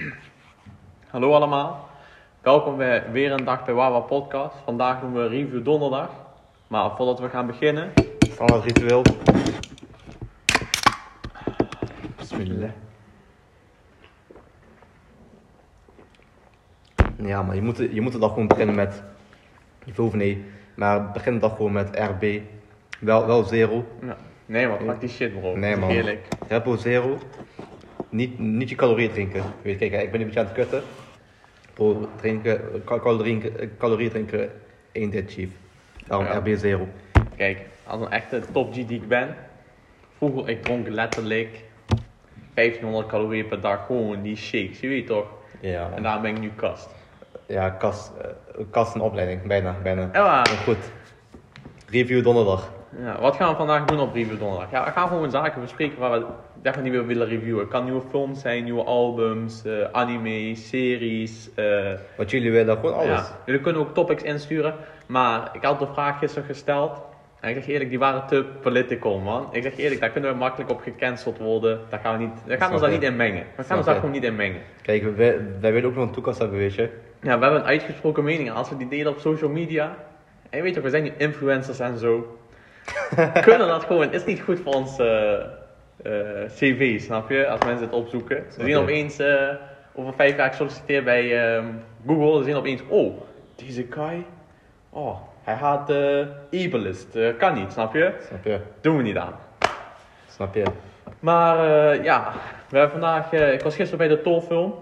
[1.10, 1.88] Hallo allemaal,
[2.42, 4.56] welkom bij weer een dag bij Wawa Podcast.
[4.64, 6.10] Vandaag doen we review donderdag.
[6.66, 7.92] Maar voordat we gaan beginnen,
[8.30, 9.02] Standaard ritueel.
[12.16, 12.70] Bismillah.
[17.16, 19.02] Ja, maar je moet, je moet er dan gewoon beginnen met.
[19.84, 20.44] Je hoeft nee,
[20.74, 22.40] maar begin dan gewoon met RB.
[23.00, 23.84] Wel, wel zero.
[24.02, 24.16] ja.
[24.46, 25.90] nee man, pak die shit bro, Nee, man.
[25.90, 26.28] Eerlijk.
[26.48, 27.18] Repo zero.
[28.10, 29.42] Niet, niet je calorieën drinken.
[29.62, 30.82] Weet je, kijk, ik ben een beetje aan het kutten.
[31.74, 34.50] Bro, drinken, cal- calorieën, calorieën drinken,
[34.92, 35.50] één dit chief.
[36.06, 36.38] Daarom Ja.
[36.38, 36.88] RB zero.
[37.36, 39.36] Kijk, als een echte top G die ik ben,
[40.16, 41.64] vroeger ik dronk letterlijk
[42.54, 45.26] 1500 calorieën per dag gewoon die shakes, je weet toch?
[45.60, 46.88] Ja, En daarom ben ik nu kast.
[47.46, 50.00] Ja, kast, eh, kast en opleiding, bijna, bijna.
[50.00, 50.90] Ja, maar, Maar goed.
[51.90, 52.72] Review donderdag.
[52.98, 54.70] Ja, wat gaan we vandaag doen op review donderdag?
[54.70, 56.26] Ja, we gaan gewoon zaken bespreken waar we
[56.62, 57.60] definitief weer willen reviewen.
[57.60, 62.94] Het kan nieuwe films zijn, nieuwe albums, eh, anime, series, eh, Wat jullie willen, gewoon
[62.94, 63.06] alles.
[63.06, 64.74] Ja, jullie kunnen ook topics insturen.
[65.06, 67.02] Maar ik had de vraag gisteren gesteld.
[67.40, 69.48] En ik zeg eerlijk, die waren te political, man.
[69.52, 71.80] Ik zeg eerlijk, daar kunnen we makkelijk op gecanceld worden.
[71.88, 73.44] Daar gaan we, niet, daar gaan we ons daar niet in mengen.
[73.56, 74.60] We gaan ons daar gewoon niet in mengen.
[74.82, 76.90] Kijk, wij, wij willen ook nog een toekomst hebben, weet je.
[77.22, 78.48] Ja, we hebben een uitgesproken mening.
[78.48, 79.96] En als we die delen op social media.
[80.50, 82.39] En je weet toch, we zijn nu influencers en zo.
[83.46, 84.02] kunnen dat gewoon.
[84.02, 85.42] Het is niet goed voor ons eh, eh,
[86.48, 87.48] cv, snap je?
[87.48, 88.44] Als mensen het opzoeken.
[88.52, 89.48] Ze zien opeens, eh,
[89.94, 91.66] over vijf jaar gesolliciteerd bij ehm,
[92.06, 92.38] Google.
[92.38, 93.20] Ze zien opeens, oh,
[93.54, 94.24] deze guy.
[94.90, 95.90] Oh, hij haat
[96.50, 97.18] ableist.
[97.38, 98.12] Kan niet, snap je?
[98.26, 98.60] Snap je?
[98.80, 99.34] Doen we niet aan.
[100.28, 100.62] Snap je?
[101.20, 101.56] Maar
[102.02, 102.32] ja,
[102.68, 103.32] we hebben vandaag.
[103.32, 104.74] ik was gisteren bij de Thor-film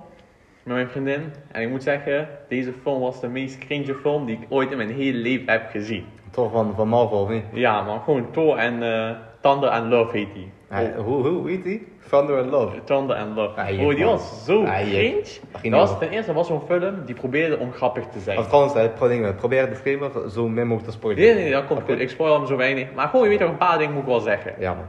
[0.69, 1.33] met mijn vriendin.
[1.53, 4.77] En ik moet zeggen, deze film was de meest cringe film die ik ooit in
[4.77, 6.05] mijn hele leven heb gezien.
[6.31, 7.45] Toch van, van Marvel, of niet?
[7.53, 9.11] Ja, man, gewoon Thor en eh
[9.41, 10.51] Thunder and Love heet die.
[10.69, 11.87] Hij- hoe, hoe, hoe heet die?
[12.11, 12.85] Thunder and Love.
[12.85, 13.53] Thunder and Love.
[13.57, 15.21] Ja, je oh, die was zo je-
[15.53, 15.71] cringe.
[15.71, 18.39] Dat was, ten eerste was zo'n film die probeerde om grappig te zijn.
[18.75, 21.23] Hè, pro- dingen, probeer de disclaimer zo min mogelijk te spoilen.
[21.25, 22.01] Nee, nee, dat komt goed.
[22.01, 22.87] Ik spoil hem zo weinig.
[22.95, 24.55] Maar gewoon, je weet toch, een paar dingen moet ik wel zeggen.
[24.59, 24.85] Ja, man.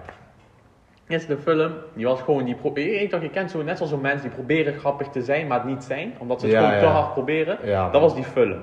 [1.10, 4.02] Eerst de film, die was gewoon, die pro- je, je kent zo net zoals zo'n
[4.02, 6.14] mensen die proberen grappig te zijn, maar het niet zijn.
[6.18, 7.58] Omdat ze het Ja, gewoon te hard proberen.
[7.64, 8.02] Ja, dat man.
[8.02, 8.62] was die film.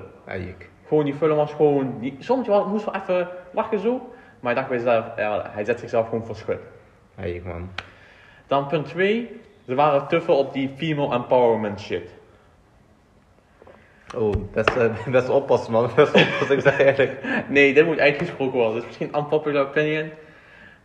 [0.87, 4.09] Gewoon, die film was gewoon, die, soms wel- moest wel even lachen zo.
[4.39, 6.59] Maar ik dacht bij mezelf, ja, hij zet zichzelf gewoon voor schut.
[7.43, 7.69] Man.
[8.47, 9.29] Dan punt 2,
[9.65, 12.09] ze waren te veel op die female empowerment shit.
[14.15, 15.89] Oh, best, eh, best oppassen, man.
[15.95, 17.11] Best oppassen, ik zeg eerlijk.
[17.47, 18.73] Nee, dit moet uitgesproken worden.
[18.73, 20.09] Dat is misschien unpopular opinion.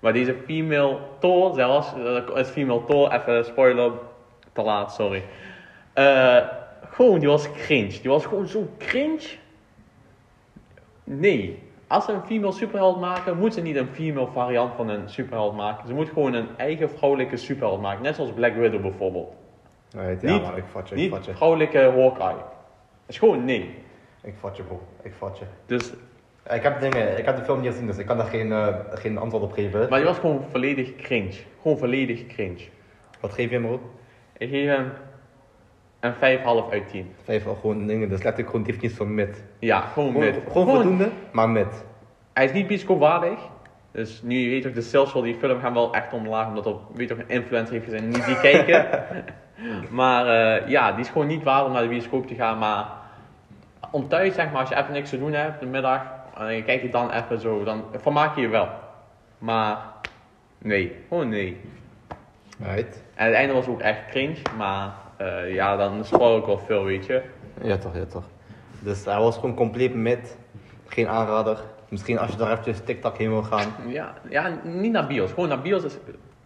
[0.02, 3.92] Maar deze female Thor, zelfs, eh, het female Thor, even spoiler,
[4.52, 5.22] te laat, sorry.
[5.92, 6.36] Eh,
[6.90, 7.88] gewoon, die was cringe.
[8.00, 9.28] Die was gewoon zo cringe.
[11.04, 11.62] Nee.
[11.86, 15.56] Als ze een female superheld maken, moeten ze niet een female variant van een superheld
[15.56, 15.86] maken.
[15.86, 18.02] Ze moeten gewoon een eigen vrouwelijke superheld maken.
[18.02, 19.32] Net zoals Black Widow bijvoorbeeld.
[19.96, 21.34] Right, ja, Niet- man, ik vat je, ik Niet vat je.
[21.34, 22.34] vrouwelijke Hawkeye.
[22.36, 22.44] Dat
[23.06, 23.74] is gewoon nee.
[24.22, 24.80] Ik vat je, bro.
[25.02, 25.44] Ik vat je.
[25.66, 25.92] Dus,
[26.50, 28.74] Ik heb dingen, ik heb de film niet gezien, dus ik kan daar geen, eh,
[28.90, 29.88] geen antwoord op geven.
[29.88, 31.32] maar die was gewoon volledig cringe.
[31.62, 32.60] Gewoon volledig cringe.
[33.20, 33.80] Wat geef je hem, bro?
[34.36, 34.92] Ik geef hem
[36.00, 37.12] een 5,5 uit 10.
[37.22, 39.44] Vijf al gewoon dingen, dus letterlijk gewoon definitie van mid.
[39.58, 40.38] Ja, gewoon mid.
[40.46, 41.84] gewoon voldoende, maar mid.
[42.32, 43.38] Hij is niet bioscoopwaardig.
[43.90, 46.46] Dus nu je weet ook, de sales voor die film gaan wel echt omlaag.
[46.46, 49.04] Omdat er, weet ook, een influencer heeft gezien niet die kijken.
[50.00, 52.58] maar eh, ja, die is gewoon niet waard om naar de bioscoop te gaan.
[52.58, 52.86] Maar
[53.90, 56.20] om thuis, zeg maar, als je even niks te doen hebt, de middag.
[56.36, 58.68] En je kijkt het dan even zo, dan vermaak je je wel.
[59.38, 59.78] Maar
[60.58, 61.60] nee, gewoon nee.
[62.58, 63.02] Right.
[63.14, 64.36] En het einde was ook echt cringe.
[64.56, 67.22] Maar eh, ja, dan spoil ik wel veel, weet je.
[67.62, 68.24] Ja toch, ja toch.
[68.78, 70.36] Dus hij was gewoon compleet mid.
[70.86, 71.58] Geen aanrader.
[71.88, 73.72] Misschien als je daar eventjes TikTok heen wil gaan.
[73.88, 75.30] Ja, ja, niet naar bios.
[75.30, 75.96] Gewoon naar bios is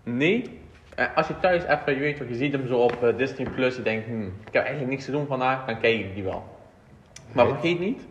[0.02, 0.60] nee.
[0.94, 3.50] Eh, Als je thuis even, je weet toch, je ziet hem zo op eh, Disney
[3.50, 6.24] Plus, je denkt, hmm, ik heb eigenlijk niks te doen vandaag, dan kijk ik die
[6.24, 6.44] wel.
[7.32, 8.06] Maar vergeet niet,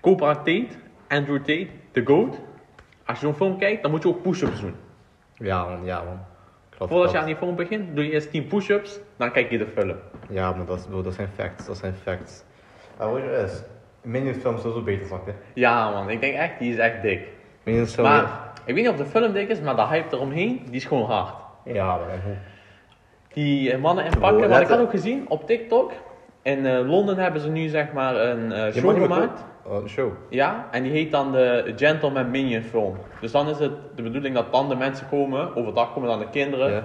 [0.00, 0.68] Cobra Tate,
[1.08, 2.38] Andrew Tate, The GOAT.
[3.06, 4.74] Als je zo'n film kijkt, dan moet je ook push-ups doen.
[5.34, 6.18] Ja man, ja man.
[6.76, 9.58] Klopt, Voordat je aan die film begint, doe je eerst 10 push-ups, dan kijk je
[9.58, 9.96] de film.
[10.28, 12.44] Ja, maar dat, is, bro, dat zijn facts, dat zijn facts.
[12.98, 13.62] Maar weet je wat het is?
[14.02, 15.32] Minions film is sowieso beter, snap je?
[15.54, 17.28] Ja man, ik denk echt, die is echt dik.
[17.62, 18.06] Minions film...
[18.06, 20.84] Maar, ik weet niet of de film dik is, maar de hype eromheen, die is
[20.84, 21.34] gewoon hard.
[21.64, 22.34] Ja, hoe?
[23.32, 25.92] Die eh, mannen in Oh, pakken, want ik had ook gezien op TikTok.
[26.42, 29.44] In eh, Londen hebben ze nu zeg maar een eh, show gemaakt.
[29.62, 30.12] Oh, show.
[30.28, 32.96] Ja, en die heet dan de Gentleman Minion Film.
[33.20, 36.28] Dus dan is het de bedoeling dat dan de mensen komen, overdag komen dan de
[36.30, 36.70] kinderen.
[36.72, 36.84] Ja.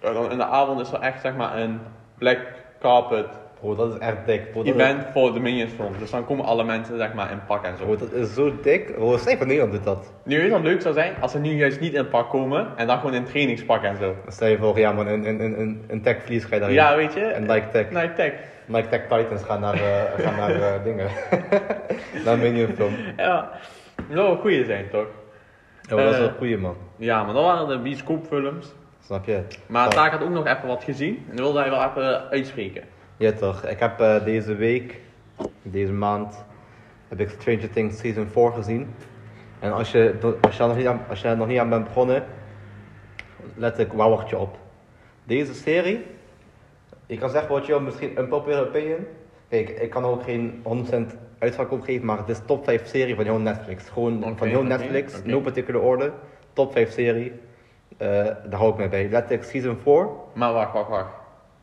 [0.00, 1.80] En dan in de avond is er echt zeg maar een
[2.18, 2.38] black
[2.80, 3.26] carpet
[3.62, 4.52] Bro, dat is echt dik.
[4.52, 5.92] Bro, is- event voor de Minions film.
[5.98, 7.84] Dus dan komen alle mensen zeg maar in pak en zo.
[7.84, 8.94] Bro, dat is zo dik.
[8.94, 10.12] Bro, Stijn van Nederland doet dat.
[10.24, 11.12] Nu weet je wat leuk zou zijn?
[11.20, 14.14] Als ze nu juist niet in pak komen en dan gewoon in trainingspak en zo.
[14.22, 16.60] Dan stel je voor, ja man, een, een, een, een, een tech vlies ga je
[16.60, 16.76] daarin.
[16.78, 17.20] Ja, weet je?
[17.20, 17.90] En Nike Tech.
[17.90, 18.32] Nike Tech.
[18.66, 21.08] Nike Tech Titans gaan naar, eh, gaan naar eh, dingen.
[22.24, 22.94] naar Minion film.
[23.16, 23.50] Ja.
[23.96, 25.06] Dat zou een goeie zijn toch?
[25.82, 26.34] Ja, dat is wel Eh.
[26.34, 26.76] goeie man.
[26.96, 28.72] Ja, maar dat waren de bioscoopfilms.
[29.04, 29.42] Snap je?
[29.66, 29.88] Maar.
[29.88, 31.26] Taak had ook nog even wat gezien.
[31.30, 32.82] En wilde hij wel even uitspreken.
[33.16, 35.00] Ja toch, ik heb deze week,
[35.62, 36.44] deze maand,
[37.08, 38.94] heb ik Stranger Things Season 4 gezien.
[39.58, 42.24] En als je, als je, nog niet aan, als je nog niet aan bent begonnen,
[43.54, 43.92] let ik,
[44.28, 44.56] je op?
[45.24, 46.06] Deze serie,
[47.06, 49.06] ik kan zeggen wat je wil, misschien een popular opinion.
[49.48, 50.96] Kijk, ik kan ook geen 100%
[51.38, 53.88] uitspraak op geven, maar het is top 5 serie van heel Netflix.
[53.88, 55.28] Gewoon van heel Netflix, oké.
[55.28, 56.12] no particular order.
[56.52, 57.32] Top 5 serie,
[57.96, 59.08] Eh, daar hou ik mee bij.
[59.10, 61.10] Let ik Season 4, Maar wacht, wacht, wacht.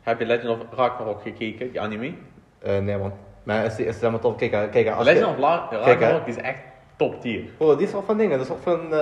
[0.00, 2.12] Heb je Legend of Ragnarok gekeken, die anime?
[2.58, 3.12] Eh, nee man.
[3.42, 4.38] Maar is, is helemaal top.
[4.38, 6.56] Kijk, eh, kijk als Legend je- of Ragnarok is echt
[6.96, 7.42] top tier.
[7.58, 8.38] Oh, die is toch van dingen?
[8.38, 8.98] Dat is toch van, eh,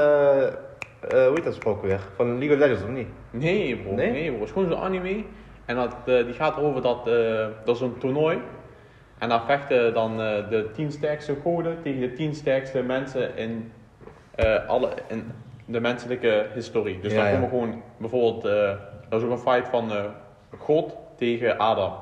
[1.10, 2.00] hoe heet dat gesproken weer?
[2.16, 3.08] Van League of Legends of niet?
[3.30, 4.10] Nee bro, Nee?
[4.10, 4.38] nee, bro.
[4.38, 5.24] Het is gewoon zo'n anime.
[5.68, 8.38] En dat, eh, die gaat erover dat, eh dat is een toernooi.
[9.18, 13.72] En daar vechten dan eh, de tien sterkste goden tegen de tien sterkste mensen in,
[14.66, 15.32] alle, in
[15.64, 17.00] de menselijke historie.
[17.00, 17.32] Dus Ja, dan ja.
[17.34, 18.42] komen gewoon bijvoorbeeld,
[19.08, 19.90] dat is ook een fight van
[20.58, 21.92] God tegen Adam.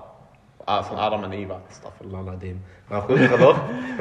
[0.65, 1.61] Ah, van Adam en Eva.
[1.69, 2.63] Staffelaladim.
[2.89, 3.57] Maar goed, ga door.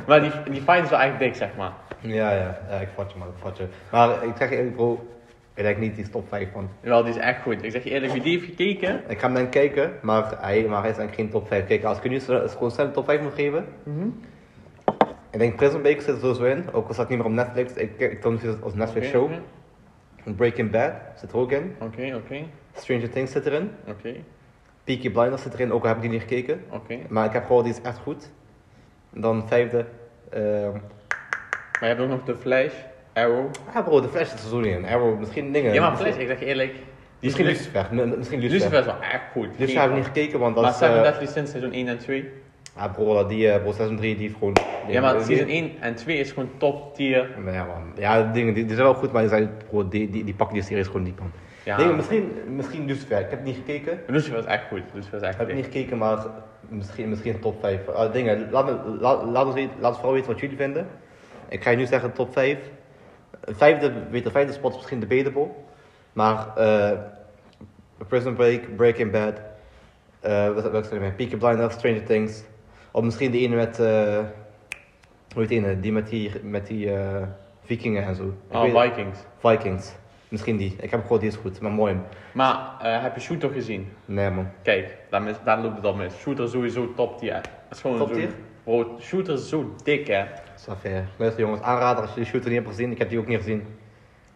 [0.08, 1.72] Maar die, die fight is wel echt dik, zeg maar.
[2.02, 3.68] ja, ja, ja, ik vat je man, ik vat je.
[3.92, 5.08] Maar ik zeg je bro,
[5.56, 6.70] ik denk niet die top 5 van.
[6.80, 7.64] Wel, die is echt goed.
[7.64, 10.64] Ik zeg je eerlijk, wie die heeft gekeken, Ik ga hem dan kijken, maar hij,
[10.64, 11.66] maar hij is eigenlijk geen top 5.
[11.66, 13.66] Kijk, als ik nu gewoon snel een top 5 moet geven.
[15.32, 17.34] Ik denk Prison Break zit er sowieso in, ook al staat het niet meer op
[17.34, 17.74] Netflix.
[17.74, 19.24] Ik, ik toon het als Netflix show.
[19.24, 20.34] oké.
[20.36, 21.76] Breaking Bad zit er ook in.
[21.80, 22.44] Oké, oké,
[22.74, 23.72] Stranger Things zit erin.
[23.88, 24.14] oké,
[24.84, 26.62] Peaky Blinders zit erin, ook al heb ik die niet gekeken.
[26.70, 26.98] oké.
[27.10, 28.32] Maar ik heb gehoord, die is echt goed.
[29.10, 29.86] Dan vijfde.
[30.30, 32.74] ehm Maar je hebt ook nog de Flash,
[33.16, 33.50] Arrow.
[33.74, 34.86] ja bro, de Flash zit er zo niet in.
[34.86, 35.74] Arrow, misschien dingen.
[35.74, 36.84] Ja, maar Flash, ik zeg je eerlijk, die
[37.20, 37.88] Misschien is Lucifer.
[38.18, 38.50] Misschien Lucifer.
[38.50, 39.48] Lucifer is wel echt goed.
[39.58, 40.78] Lucifer heb ik niet gekeken, want dat Maar is...
[40.78, 42.30] Seven eh, Deadly Sins seizoen 1 en 2.
[42.78, 44.56] Ja bro, die eh, bro, seizoen 3 die heeft gewoon...
[44.88, 47.30] Ja, maar die- season 1 en 2 is gewoon top tier.
[47.46, 50.24] Ja man, ja dingen, die, die zijn wel goed, maar die, zijn, bro, die, die,
[50.24, 51.32] die pakken die series gewoon niet man.
[51.64, 54.00] Ja, Dingen, misschien, misschien Lucifer, ik heb niet gekeken.
[54.08, 54.82] Lucifer is echt goed.
[54.94, 56.26] Lucifer is echt Ik heb niet gekeken, maar
[56.68, 57.88] misschien, misschien top 5.
[57.88, 60.88] Ah, dingen, laat, me, laat, laat, ons laat ons vooral weten wat jullie vinden.
[61.50, 62.58] Ik ga je nu zeggen top 5.
[63.46, 65.48] Vijfde, weet de vijfde spot is misschien debatable.
[66.14, 66.92] Maar eh
[68.08, 69.34] Prison Break, Breaking Bad,
[70.20, 71.12] eh wat zijn er meer?
[71.12, 72.44] Peaky Blinders, Stranger Things.
[72.92, 74.18] Of misschien die ene met, eh
[75.34, 75.80] hoe heet die ene?
[75.80, 76.92] Die met die, met die
[77.64, 78.34] vikingen en zo.
[78.52, 79.20] Oh, Vikings.
[79.38, 79.94] Vikings.
[80.30, 80.76] Misschien die.
[80.80, 81.96] Ik heb gehoord die is goed, maar mooi.
[82.32, 83.92] Maar heb je Shooter gezien?
[84.06, 84.48] Nee man.
[84.62, 86.18] Kijk, daar, mis, daar loopt het al mis.
[86.18, 87.34] Shooter is sowieso top tier.
[87.34, 87.42] Dat
[87.72, 88.30] is gewoon Top tier?
[88.64, 90.26] Bro, Shooter is zo dik hè.
[90.56, 91.04] Safir.
[91.18, 92.92] Luister jongens, aanrader als je de shooter niet hebt gezien.
[92.92, 93.66] Ik heb die ook niet gezien.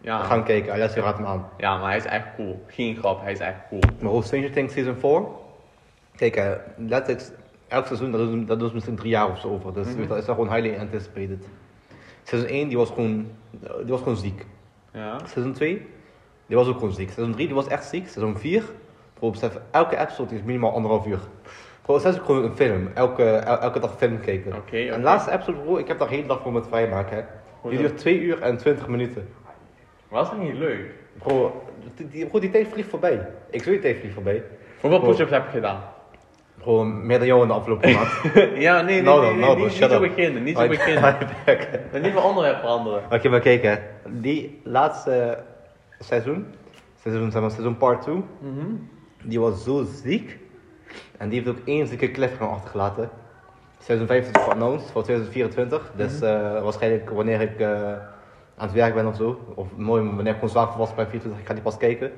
[0.00, 0.18] Ja.
[0.22, 1.48] Ga hem kijken, Alessio raadt hem aan.
[1.56, 2.64] ja, maar hij is echt cool.
[2.66, 3.80] Geen grap, hij is echt cool.
[4.00, 5.22] Maar hoe Stranger Things Season 4.
[6.16, 7.28] Kijk, eh, letterlijk,
[7.68, 9.74] elk seizoen, dat doen, dat doen ze misschien drie jaar of zo over.
[9.74, 10.06] Dus Mhm.
[10.06, 11.46] dat is gewoon highly anticipated.
[12.22, 13.26] Seizoen 1, die was gewoon,
[13.60, 14.46] die was gewoon ziek.
[14.92, 15.18] Ja.
[15.26, 15.86] Seizoen 2,
[16.46, 17.10] die was ook gewoon ziek.
[17.10, 18.08] Seizoen 3, die was echt ziek.
[18.08, 18.64] Seizoen 4,
[19.14, 21.20] bro, besef, elke episode is minimaal anderhalf uur.
[21.94, 22.88] Ook gewoon een film.
[22.94, 24.52] Elke, el- elke dag film kijken.
[24.56, 24.96] Oké, En oké.
[24.96, 27.16] de laatste episode, bro, ik heb daar hele dag voor met vrijmaken.
[27.16, 27.22] hè.
[27.68, 29.28] Die duurt 2 uur en 20 minuten.
[30.08, 30.90] Was dat niet leuk?
[31.18, 31.62] Bro,
[32.10, 33.28] die, bro, die tijd vliegt voorbij.
[33.50, 34.42] Ik zweer die tijd vliegt voorbij.
[34.80, 35.80] Hoeveel push-ups heb je gedaan?
[36.58, 38.08] Bro, meer dan jou in de afgelopen maand.
[38.14, 40.68] ja, nee, nee, Nou nee, dan, nee, nou dan, niet, niet zo beginnen, niet zo
[40.68, 41.14] beginnen.
[41.40, 41.52] Oké,
[41.92, 43.02] En niet van onderwerp veranderen.
[43.30, 43.74] maar kijk, hè.
[44.08, 45.38] Die laatste
[45.98, 46.46] seizoen,
[47.02, 48.66] seizoen, zeg maar, seizoen part 2, Mhm.
[49.22, 50.38] die was zo ziek.
[51.20, 53.10] En die heeft ook één zieke cliffhanger achtergelaten.
[53.78, 55.92] Seizoen 5 is geannounced voor 2024.
[55.96, 57.92] Dus eh, waarschijnlijk wanneer ik eh,
[58.56, 59.40] aan het werk ben of zo.
[59.54, 62.12] Of mooi, wanneer ik gewoon zwaar volwassen ben, 24, ik ga die pas kijken.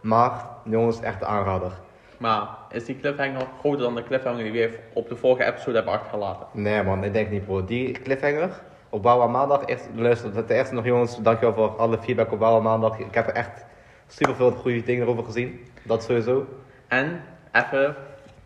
[0.00, 1.72] Maar, jongens, echt de aanrader.
[2.18, 5.92] Maar is die cliffhanger groter dan de cliffhanger die we op de vorige episode hebben
[5.92, 6.46] achtergelaten?
[6.52, 7.64] Nee man, ik denk niet bro.
[7.64, 8.50] Die cliffhanger
[8.88, 12.62] op Bouwen maandag, echt, luister, ten eerste nog jongens, dankjewel voor alle feedback op Bouwen
[12.62, 12.98] maandag.
[12.98, 13.64] Ik heb er echt
[14.06, 15.60] super veel goede dingen over gezien.
[15.82, 16.46] Dat sowieso.
[16.88, 17.20] En
[17.52, 17.96] even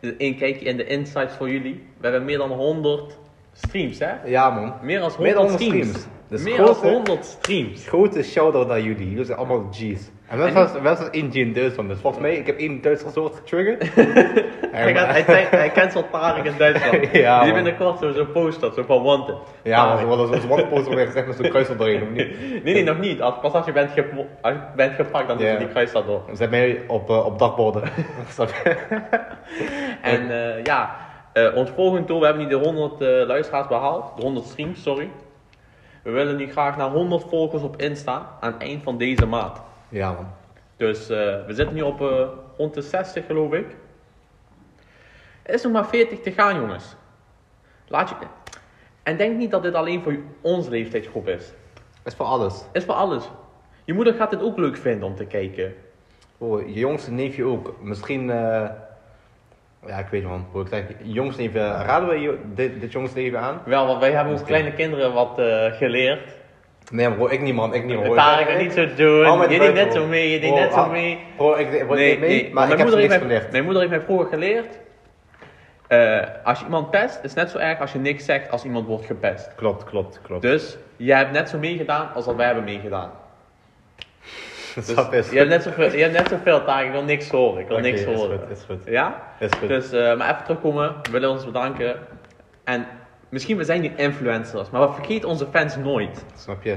[0.01, 1.83] een kijkje in de insights voor jullie.
[1.97, 3.19] We hebben meer dan 100
[3.53, 4.13] streams, hè?
[4.25, 4.75] Ja man.
[4.83, 5.89] Meer dan 100, Meer dan 100 streams.
[5.89, 6.07] streams.
[6.29, 7.87] Dus meer dan 100 streams.
[7.89, 9.09] Grote shout-out naar jullie.
[9.11, 10.11] Jullie zijn allemaal G's.
[10.29, 10.53] En
[10.83, 11.89] zelfs één G in Duitsland.
[11.89, 13.83] Dus volgens mij, ik heb één Duitser soort getriggerd.
[14.77, 17.07] Hij, gaat, hij, hij, hij cancelt Tarek in Duitsland.
[17.13, 19.35] Ja, Die binnenkort zo zo'n poster, zo van wanted.
[19.63, 20.11] Ja, maar Tarek.
[20.11, 22.29] ze willen zo'n wandposter weer gezegd met zo'n kruis erdoorheen, of niet?
[22.65, 23.21] Nee, nee, nog niet.
[23.23, 25.53] Als, pas als je bent, gepo- als je bent gepakt, dan doen Ja.
[25.53, 26.23] ze die kruis dat door.
[26.33, 27.83] Zet mij op, eh, op dakborden.
[28.37, 28.77] Je?
[30.03, 30.97] En eh, ja,
[31.33, 34.17] eh, ons volgende doel, we hebben nu de 100 eh, luisteraars behaald.
[34.17, 35.09] De 100 streams, sorry.
[36.07, 39.61] We willen nu graag naar 100 volgers op Insta aan het eind van deze maand.
[39.89, 40.27] Ja, man.
[40.77, 43.77] Dus eh, we zitten nu op eh, rond de 60 geloof ik.
[45.43, 46.97] Er is nog maar 40 te gaan jongens.
[47.89, 48.15] Laat je...
[49.03, 51.53] En denk niet dat dit alleen voor onze leeftijdsgroep is.
[52.05, 52.65] Is voor alles.
[52.73, 53.31] Is voor alles.
[53.85, 55.75] Je moeder gaat dit ook leuk vinden om te kijken.
[56.39, 57.75] Oh, je jongste neefje ook.
[57.81, 58.71] Misschien, eh,
[59.87, 60.63] ja, ik weet niet man.
[60.63, 63.61] Ik zeg, jongste neefje, raden we dit, dit neefje aan?
[63.65, 66.35] Wel, want wij hebben onze kleine kinderen wat eh, geleerd.
[66.93, 67.97] Nee, bro, ik niet man, ik niet.
[67.97, 69.51] Hoor, Tarek, Ik- het ik- niet zo doen.
[69.51, 71.19] Je deed net zo mee, je deed net zo mee.
[71.37, 73.35] Bro, ik, ik, Nee, ik mee, nee, maar ik mijn heb moeder niks heeft mij,
[73.35, 73.51] geleerd.
[73.53, 74.79] mijn moeder heeft mij vroeger geleerd.
[75.89, 78.65] eh, als je iemand pest, is het net zo erg als je niks zegt als
[78.65, 79.55] iemand wordt gepest.
[79.57, 80.43] Klopt, klopt, klopt.
[80.43, 83.11] Dus jij hebt net zo meegedaan als dat wij hebben meegedaan.
[84.77, 87.31] Dus Dat is je hebt net zoveel, je hebt net zoveel taken, ik wil niks
[87.31, 87.61] horen.
[87.61, 88.39] Ik wil niks is horen.
[88.39, 88.85] goed, is goed.
[88.85, 89.23] Ja?
[89.39, 89.69] Is goed.
[89.69, 91.97] Dus, eh, maar even terugkomen, we willen ons bedanken.
[92.65, 92.87] En
[93.29, 96.25] misschien we zijn nu influencers, maar we vergeten onze fans nooit.
[96.35, 96.77] Snap je?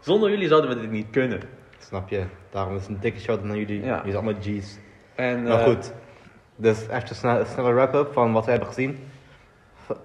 [0.00, 1.40] Zonder jullie zouden we dit niet kunnen.
[1.78, 2.22] Snap je?
[2.50, 3.84] Daarom is een dikke shout naar jullie.
[3.84, 3.96] Ja.
[3.96, 4.78] Jullie zijn allemaal G's.
[5.14, 5.92] En, Maar eh, goed.
[6.56, 8.98] Dus even een snelle, snelle wrap-up van wat we hebben gezien.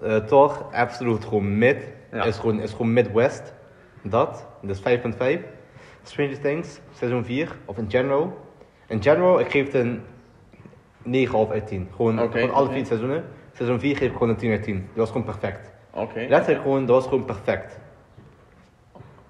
[0.02, 1.92] Uh, Thor, absoluut gewoon mid.
[2.12, 2.24] Ja.
[2.24, 3.54] Is, gewoon, is gewoon Midwest.
[4.02, 4.46] Dat.
[4.62, 5.57] Dus 5.5.
[6.08, 7.56] Stranger Things, seizoen 4.
[7.64, 8.38] Of in general.
[8.88, 10.02] In general, ik geef het een
[11.28, 11.88] 9,5 uit 10.
[11.96, 13.24] Gewoon, Oké, gewoon alle vier seizoenen.
[13.52, 14.74] Seizoen 4 geef ik gewoon een 10 uit 10.
[14.74, 15.72] Dat was gewoon perfect.
[15.90, 16.26] Oké.
[16.28, 17.78] Letterlijk gewoon, dat was gewoon perfect.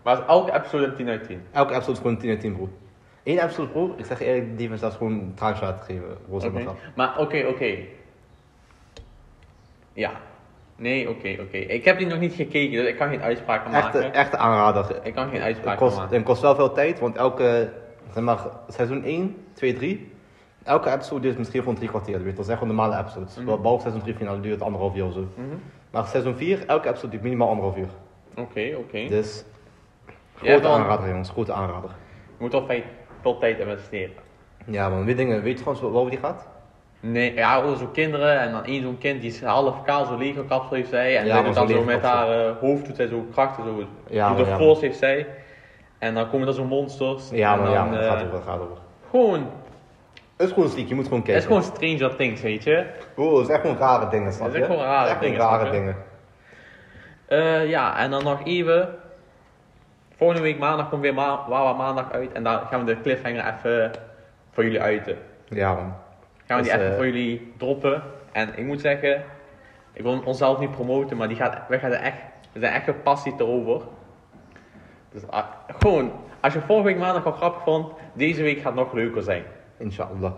[0.03, 1.43] Maar elke episode een 10 uit 10.
[1.53, 2.69] Elke episode is gewoon een 10 uit 10 bro.
[3.25, 6.17] Eén episode bro, ik zeg eerlijk, die heeft zelfs gewoon een traantje laten geven.
[6.29, 6.61] Roze Oké.
[6.61, 6.75] okay.
[6.97, 7.77] Maar oké, oké.
[9.93, 10.21] Ja.
[10.79, 11.57] Nee, oké, oké.
[11.57, 14.13] Ik heb die nog niet gekeken, dus ik kan geen uitspraken Echte, maken.
[14.13, 15.01] echte aanrader.
[15.03, 15.41] Ik kan geen
[15.77, 16.15] kost, maken.
[16.17, 17.73] het kost wel veel tijd, want elke,
[18.13, 20.13] zeg maar, seizoen 1, 2, 3,
[20.65, 22.19] elke episode duurt misschien gewoon drie kwartier.
[22.19, 22.35] weet je.
[22.35, 23.37] Dat zijn gewoon normale episodes.
[23.39, 25.29] Mm Behalve seizoen 3 finale duurt anderhalf uur of zo.
[25.35, 25.47] Mhm.
[25.91, 27.89] Maar seizoen 4, elke episode duurt minimaal anderhalf uur.
[28.37, 29.07] Oké, oké.
[29.09, 29.45] Dus,
[30.35, 31.91] grote dan- aanrader jongens, grote aanrader.
[32.27, 32.67] Je moet toch
[33.23, 34.15] veel- tijd investeren.
[34.67, 36.49] Ja man, weet, dingen, weet je trouwens waar waar die gaat?
[37.01, 40.19] Nee, ja, oh, zo'n kinderen en dan één zo'n kind die is half kaal, zo'n
[40.19, 41.19] Lego kapsel heeft zij.
[41.19, 43.85] En Ja, maar dan zo'n zo met haar eh, hoofd doet zij zo krachten, zo.
[44.11, 45.27] Ja, maar de force heeft zij.
[45.99, 47.31] En dan komen er zo'n monsters.
[47.31, 48.77] Ja en man, dan, ja eh, gaat over, gaat over.
[49.11, 49.51] Gewoon,
[50.37, 51.51] Het is gewoon ziek, je moet gewoon het kijken.
[51.51, 52.87] is gewoon Stranger Things, weet je.
[53.15, 55.21] Bro, het is echt gewoon rare dingen, snap Het is echt gewoon rare Het echt
[55.21, 55.71] dingen, rare je?
[55.71, 55.97] dingen.
[57.27, 58.95] Eh, ja, en dan nog even.
[60.17, 62.33] Volgende week maandag komt weer ma Wawa maandag uit.
[62.33, 63.91] En dan gaan we de cliffhanger even
[64.53, 65.17] voor jullie uiten.
[65.49, 65.95] Ja man.
[66.49, 68.03] Gaan we die Dus, even eh, voor jullie droppen.
[68.33, 69.25] En ik moet zeggen,
[69.93, 72.19] ik wil onszelf niet promoten, maar die gaat, wij gaan er echt,
[72.53, 73.83] we zijn echt gepassie erover.
[75.13, 75.45] Dus ah,
[75.79, 79.43] gewoon, als je vorige week maandag al grappig vond, deze week gaat nog leuker zijn.
[79.77, 80.33] Inshallah.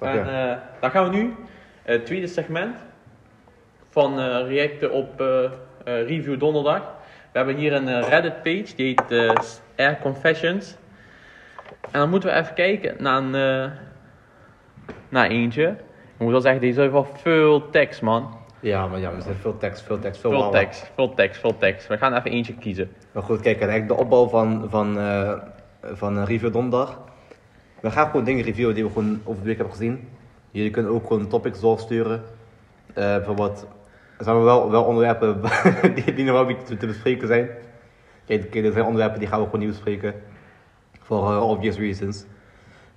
[0.00, 1.34] En eh, dan gaan we nu,
[1.82, 2.76] eh, het tweede segment
[3.90, 5.22] van eh, reacten op
[5.84, 6.94] Review Donderdag.
[7.32, 10.76] We hebben hier een Reddit page, die heet Air Confessions.
[11.80, 13.72] En dan moeten we even kijken naar een,
[15.08, 15.66] naar eentje.
[16.14, 18.36] Ik moet wel zeggen, deze heeft wel veel tekst man.
[18.60, 21.86] Ja, maar ja, er zit veel tekst, veel tekst, veel tekst, veel tekst, veel tekst.
[21.86, 22.90] We gaan even eentje kiezen.
[23.12, 25.32] Maar goed, kijk, en eigenlijk de opbouw van, van, eh
[25.80, 26.98] van eh, Review Donderdag.
[27.80, 30.08] We gaan gewoon dingen reviewen die we gewoon over de week hebben gezien.
[30.50, 32.22] Jullie kunnen ook gewoon topics doorsturen.
[32.94, 33.66] Eh bijvoorbeeld,
[34.18, 35.40] er zijn wel, wel onderwerpen
[35.94, 37.48] die, die nog wel te, te bespreken zijn.
[38.26, 40.14] Kijk, er zijn onderwerpen die gaan we gewoon niet bespreken.
[41.00, 42.26] Voor obvious reasons.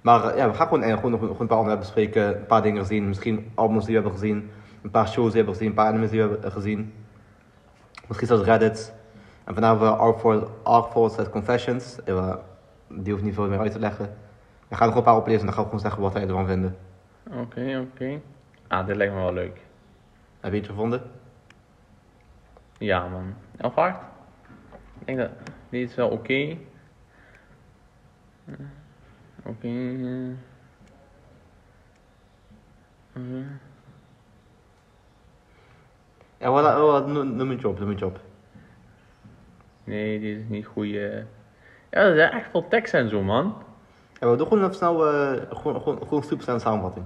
[0.01, 2.37] Maar ja, we gaan gewoon, gewoon, nog- gewoon een paar onderwerpen bespreken.
[2.39, 3.07] Een paar dingen zien.
[3.07, 4.51] Misschien albums die we hebben gezien.
[4.81, 5.69] Een paar shows die we hebben gezien.
[5.69, 6.93] Een paar animes die we hebben eh, gezien.
[8.07, 8.93] Misschien zelfs Reddit.
[9.43, 9.95] En vandaag hebben we
[10.63, 12.03] Arc Forward Confessions.
[12.03, 12.35] Eh,
[12.87, 14.05] Die hoeft niet veel meer uit te leggen.
[14.67, 16.21] We gaan er gewoon een paar oplezen en dan gaan we gewoon zeggen wat wij
[16.21, 16.77] ervan vinden.
[17.31, 18.19] Oké, oké.
[18.67, 19.61] Ah, dit lijkt me wel leuk.
[20.39, 21.01] Heb je iets gevonden?
[22.77, 23.33] Ja man.
[23.57, 23.95] Elvaart?
[24.99, 25.29] Ik denk dat
[25.69, 26.57] dit is wel oké.
[28.45, 28.53] Eh,
[29.45, 29.67] Oké.
[29.67, 30.31] eh.
[36.37, 38.19] Ja, voilà, oh, noem het je op, noem het op.
[39.83, 40.87] Nee, dit is niet goed.
[40.87, 41.23] Ja,
[41.89, 43.55] er is echt veel tekst en zo man.
[44.19, 47.05] Ja, we doen gewoon even snel, eh, gewoon, gewoon, gewoon super snel samenvatting.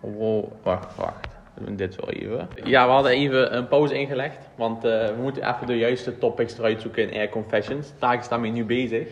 [0.00, 1.28] Wow, wacht, wacht.
[1.54, 2.48] We doen dit wel even.
[2.64, 4.48] Ja, we hadden even een pauze ingelegd.
[4.56, 7.92] Want eh, we moeten even de juiste topics eruit zoeken in Air Confessions.
[7.98, 9.08] Daar is daarmee nu bezig.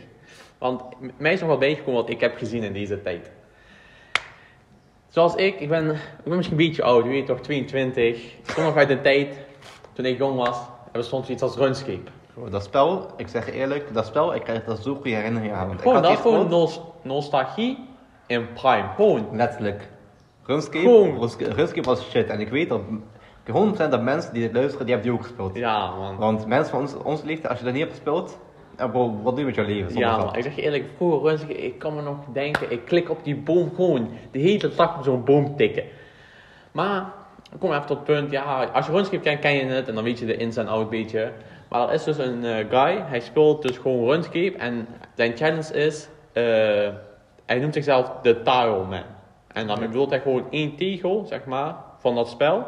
[0.59, 0.83] Want
[1.19, 3.31] mij is nog wat bijgekomen wat ik heb gezien in deze tijd.
[5.09, 8.23] Zoals ik, ik ben, ik ben misschien een beetje oud, je weet toch, 22.
[8.25, 9.39] Ik kom nog uit een tijd,
[9.93, 12.11] toen ik jong was, er bestond zoiets als RuneScape.
[12.35, 15.57] Bro, Dat spel, ik zeg je eerlijk, dat spel, ik krijg daar zo goede herinneringen
[15.57, 15.67] aan.
[15.69, 17.79] Want Gewoon, had dat is gewoon nos- nostalgie
[18.27, 18.89] in prime.
[18.95, 19.29] Gewoon.
[19.33, 19.89] Letterlijk.
[20.43, 21.19] Gewoon.
[21.19, 22.29] Runscape, Runscape was shit.
[22.29, 22.81] En ik weet dat
[23.45, 25.57] 100% dat mensen die dit luisteren, die hebben die ook gespeeld.
[25.57, 26.17] Ja, man.
[26.17, 28.39] Want mensen van ons, onze leeftijd, als je dat niet hebt gespeeld,
[28.87, 29.97] bro, wat doe je met jouw leven?
[29.97, 30.37] Ja, man.
[30.37, 33.37] Ik zeg je eerlijk, vroeger runs ik, kan me nog denken, ik klik op die
[33.37, 35.85] boom gewoon de hele dag op zo'n boom tikken.
[36.73, 37.13] Maar,
[37.53, 39.95] ik kom even tot het punt, ja, als je RuneScape kent, ken je het en
[39.95, 41.33] dan weet je de ins en out beetje.
[41.69, 45.75] Maar er is dus een eh, guy, hij speelt dus gewoon RuneScape en zijn challenge
[45.75, 46.43] is, eh,
[47.47, 49.03] hij noemt zichzelf de Tile Man.
[49.53, 52.67] En daarmee bedoelt hij gewoon één tegel, zeg maar, van dat spel,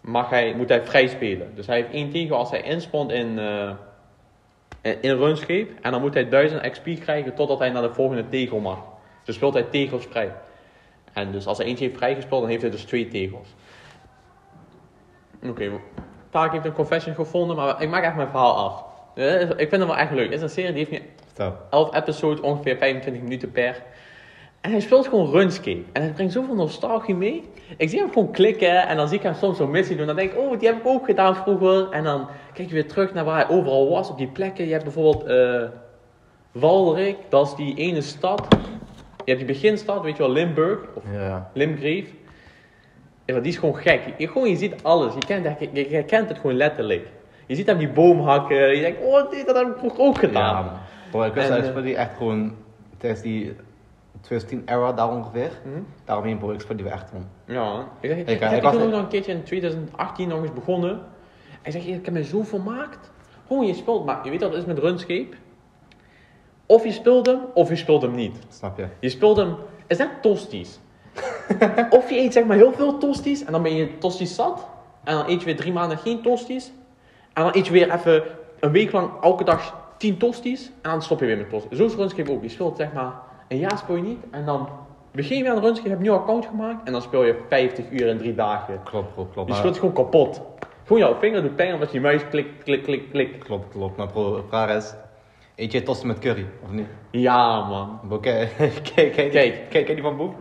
[0.00, 1.54] mag hij, moet hij vrij spelen.
[1.54, 3.38] Dus hij heeft één tegel als hij inspant in...
[3.38, 3.70] eh,
[4.80, 5.68] in in RuneScape.
[5.82, 8.78] En dan moet hij 1000 XP krijgen totdat hij naar de volgende tegel mag.
[9.24, 10.32] Dus speelt hij tegels vrij.
[11.12, 13.48] En dus als hij eentje heeft vrijgespeeld, dan heeft hij dus twee tegels.
[15.42, 15.70] Oké,
[16.30, 18.84] Taak heeft een confession gevonden, maar ik maak echt mijn verhaal af.
[19.14, 20.24] Eh, Ik vind het wel echt leuk.
[20.24, 21.56] Het is een serie die heeft nu Vertel.
[21.70, 23.82] 11 episodes, ongeveer 25 minuten per.
[24.60, 25.82] En hij speelt gewoon RuneScape.
[25.92, 27.44] En hij brengt zoveel nostalgie mee.
[27.76, 30.06] Ik zie hem gewoon klikken en dan zie ik hem soms zo'n missie doen.
[30.06, 31.90] Dan denk ik, oh, die heb ik ook gedaan vroeger.
[31.90, 34.64] En dan kijk je weer terug naar waar hij overal was, op die plekken.
[34.64, 35.62] Je hebt bijvoorbeeld eh
[36.52, 38.46] Walrik, dat is die ene stad.
[39.24, 41.50] Je hebt die beginstad, weet je wel, Limburg of Ja.
[43.26, 44.00] Maar die is gewoon gek.
[44.16, 45.14] Je, gewoon, je ziet alles.
[45.14, 47.06] Je kent, je, je herkent het gewoon letterlijk.
[47.46, 48.76] Je ziet hem die boom hakken.
[48.76, 50.54] Je denkt, oh, dit, dat heb ik vroeger ook gedaan.
[50.54, 50.78] Ja, man.
[51.10, 52.54] Bro, ik wist En, eh, die echt gewoon
[52.98, 53.56] tijdens die
[54.20, 55.50] 2010 era daar ongeveer.
[55.64, 55.80] Mhm.
[56.04, 57.26] Daaromheen, bro, ik wel echt man.
[57.44, 59.42] Ja, ik, zeg, ik, Ik- ik, ik ik was- toen ook nog een keertje in
[59.42, 61.00] 2018 nog eens begonnen.
[61.62, 63.10] Ik zeg, ik heb me zo vermaakt.
[63.46, 65.36] Gewoon, je speelt, maar je weet wat het is met RuneScape?
[66.66, 68.38] Of je speelt hem, of je speelt hem niet.
[68.48, 68.86] Snap je?
[69.00, 69.54] Je speelt hem,
[69.86, 70.78] is net tosties.
[71.90, 74.66] of je eet zeg maar heel veel tosties, en dan ben je tosties zat.
[75.04, 76.72] En dan eet je weer drie maanden geen tosties.
[77.32, 78.22] En dan eet je weer even
[78.60, 80.66] een week lang elke dag 10 tosties.
[80.82, 81.78] En dan stop je weer met tosties.
[81.78, 82.42] Zo is RuneScape ook.
[82.42, 83.12] Je speelt zeg maar,
[83.48, 84.24] een jaar speel je niet.
[84.30, 84.68] En dan
[85.12, 86.86] begin je weer aan RuneScape, je hebt een nieuw account gemaakt.
[86.86, 88.80] En dan speel je 50 uur in drie dagen.
[88.84, 89.48] Klopt, klopt, klopt.
[89.48, 90.42] Je speelt gewoon kapot.
[90.84, 93.38] Gewoon jouw vinger doet pijn omdat je muis klikt, klik, klik, klik.
[93.38, 93.96] Klopt, klopt.
[93.96, 94.94] Maar bro, de is,
[95.56, 96.86] eet jij tosten met curry, of niet?
[97.10, 98.00] Ja, man.
[98.08, 98.50] Bro, kijk,
[98.94, 99.86] kijk, kijk, Kijk.
[99.86, 100.34] die van Boef?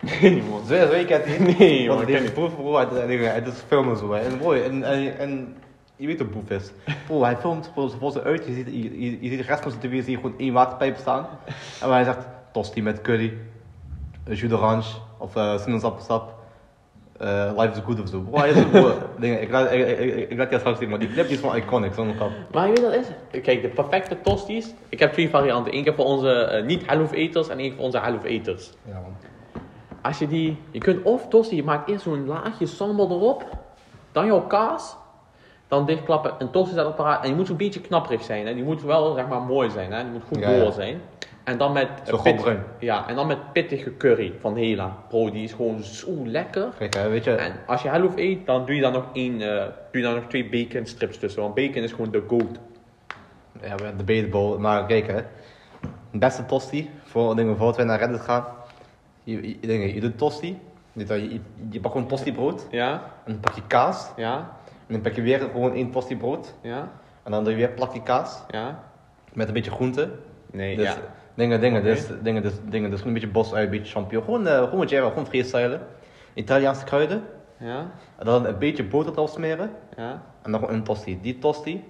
[0.20, 0.64] Nee, man.
[0.66, 1.38] Zo, zo, ik heb die.
[1.38, 1.96] Nee, man.
[1.96, 4.12] Want die Boef, bro, hij doet filmen zo.
[4.12, 5.56] En bro, en, en, en
[6.00, 6.72] je weet hoe Boef is.
[7.06, 9.70] Bro, hij filmt voor zijn uit, je ziet, je, je, je ziet de rest van
[9.70, 11.26] zijn tv, zie je gewoon één waterpijp staan.
[11.82, 13.32] En hij zegt, tosti met curry,
[14.24, 14.84] jus d'orange,
[15.18, 16.38] of uh, sinaasappelsap.
[17.18, 18.20] eh life is good of zo.
[18.20, 20.78] Bro, hij is bro, dingen, ik laat, ik, ik, ik, ik laat je dat straks
[20.78, 22.30] zien, maar die clip is van iconic, zonder grap.
[22.52, 23.40] Maar je weet wat het is?
[23.40, 24.74] Kijk, de perfecte tosties.
[24.88, 25.74] Ik heb twee varianten.
[25.74, 28.72] Eén keer voor onze eh, niet half eters en één voor onze half eters.
[28.84, 29.16] Ja, man.
[30.02, 33.44] Als je die, je kunt of tosti, je maakt eerst zo'n laagje sambal erop,
[34.12, 34.96] dan jouw kaas,
[35.70, 38.46] dan dichtklappen, een tosti staat apparaat en je moet zo'n beetje knapperig zijn.
[38.46, 38.54] Hè?
[38.54, 40.02] Die moet wel zeg maar mooi zijn, hè?
[40.02, 40.62] die moet goed Ja, ja.
[40.62, 41.00] door zijn.
[41.44, 42.62] En dan met Zo bruin.
[42.78, 44.96] ja, en dan met pittige curry van Hela.
[45.08, 46.68] Bro, die is gewoon zo lekker.
[46.78, 49.32] Kijk, hè, weet je, En als je half eet, dan doe je daar nog één,
[49.40, 51.42] eh, doe je daar nog twee bacon strips tussen.
[51.42, 52.58] Want bacon is gewoon de goat.
[53.62, 55.20] Ja, we debatable, maar kijk hè.
[56.10, 58.44] De beste tosti, voor, dingen, voordat wij naar Reddit gaan.
[59.24, 60.58] Je, je, dingen, je doet tosti,
[60.92, 62.92] je, je, je, je pakt gewoon tosti brood, Ja,
[63.24, 64.56] en dan pak je kaas, ja,
[64.90, 66.88] en dan pak je weer gewoon één tosti brood, ja,
[67.22, 68.82] en dan doe je weer plakje kaas, ja.
[69.32, 70.10] met een beetje groente.
[70.52, 70.96] Nee, Dus ja.
[71.34, 74.24] dingen, dingen, dus, dingen, dus, dingen, dus gewoon een beetje bos uit, een beetje champignon,
[74.24, 75.80] gewoon, eh, gewoon wat jij wil, gewoon freestylen.
[76.34, 77.22] Italiaanse kruiden,
[77.56, 80.22] Ja, en dan een beetje boter erop smeren, ja.
[80.42, 81.18] en dan een tosti.
[81.20, 81.84] Die tosti,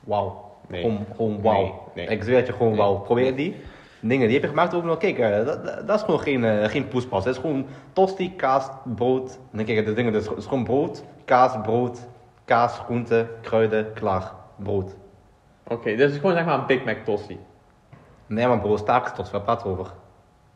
[0.00, 0.48] wauw.
[0.68, 0.80] Nee.
[0.80, 1.62] Gewoon, gewoon wauw.
[1.94, 2.16] Nee, nee.
[2.16, 2.98] Ik zweer het je gewoon wauw.
[2.98, 3.56] Probeer die.
[4.00, 4.98] Dingen, die heb je gemaakt ook nog.
[4.98, 7.24] Kijk, eh, dat, dat, dat is gewoon geen, eh, geen poespas.
[7.24, 9.38] Het is gewoon tosti, kaas, brood.
[9.50, 12.08] En dan kijk, de dingen, dus, het is gewoon brood, kaas, brood,
[12.44, 14.32] kaas, groente, kruiden, klaar.
[14.56, 14.96] Brood.
[15.66, 17.38] Oké, dus het is gewoon zeg maar een Big Mac tosti.
[18.26, 19.86] Nee man bro, Starks tosti, waar we over?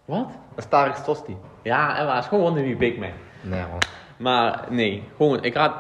[0.05, 0.31] Wat?
[0.55, 1.37] Een Starks tosti.
[1.63, 3.13] Ja, en waar, het is gewoon die Big Mac.
[3.41, 3.79] Nee man.
[4.17, 5.75] Maar nee, gewoon, ik raad.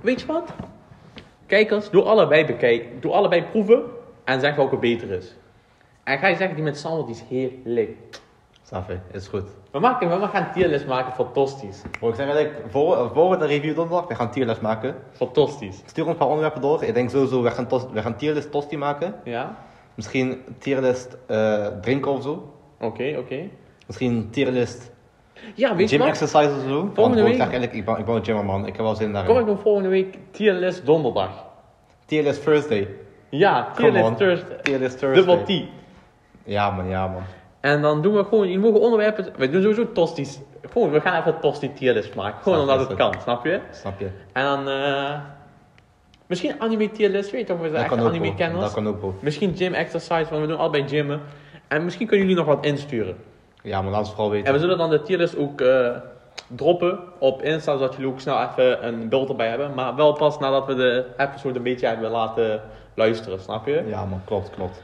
[0.00, 0.52] Weet je wat?
[1.46, 3.00] Kijkers, doe allebei bekijken.
[3.00, 3.82] Doe allebei proeven
[4.24, 5.36] en zeg welke beter is.
[6.04, 7.96] En ga je zeggen, die met sambal, die is heerlijk.
[8.70, 9.48] Safi, is goed.
[9.70, 11.82] We, maken, we gaan een tierlist maken voor tosties.
[11.98, 14.94] Bro, ik zeg eigenlijk, voor, voor de review donderdag, we gaan tierlist maken.
[15.12, 15.82] Voor tosties.
[15.86, 16.82] Stuur ons een paar onderwerpen door.
[16.82, 19.14] Ik denk sowieso, we gaan, tos, we gaan tierlist tosti maken.
[19.24, 19.56] Ja?
[19.94, 22.54] Misschien tierlist eh, drinken of zo.
[22.80, 23.48] Oké, oké.
[23.86, 24.90] Misschien tierlist
[25.54, 26.80] Ja, weet gym exercises of zo.
[26.80, 28.66] Want Volgende week- ik zeg eerlijk, ik ben, ik ben een gymmer man.
[28.66, 29.36] Ik heb wel zin Kom daarin.
[29.40, 31.44] ik dan volgende week tierlist donderdag.
[32.04, 32.88] Tierlist Thursday.
[33.28, 34.16] Ja, tierlist.
[34.16, 34.56] Thursday.
[34.62, 35.36] Tierlist Thursday.
[35.36, 35.68] Dubbel T.
[36.44, 37.22] Ja man, ja man.
[37.60, 40.40] En dan doen we gewoon, je mogen onderwerpen, we doen sowieso tosties.
[40.70, 42.42] Gewoon, we gaan even tosti tierlist maken.
[42.42, 43.60] Gewoon Snap omdat het kan, snap je?
[43.70, 44.08] Snap je?
[44.32, 45.14] En dan, eh
[46.26, 48.62] misschien anime tierlist, weet je toch, we zijn echt anime kenners.
[48.64, 49.14] Dat kan ook bro.
[49.20, 51.20] Misschien gym exercise, want we doen allebei gymmen.
[51.68, 53.16] En misschien kunnen jullie nog wat insturen.
[53.62, 54.60] Ja man, laat ons vooral En we weten.
[54.60, 55.90] zullen dan de tierlist ook eh,
[56.46, 59.74] droppen op Insta, zodat jullie ook snel even een beeld erbij hebben.
[59.74, 62.60] Maar wel pas nadat we de episode een beetje hebben laten
[62.94, 63.84] luisteren, snap je?
[63.86, 64.82] Ja man, klopt, klopt.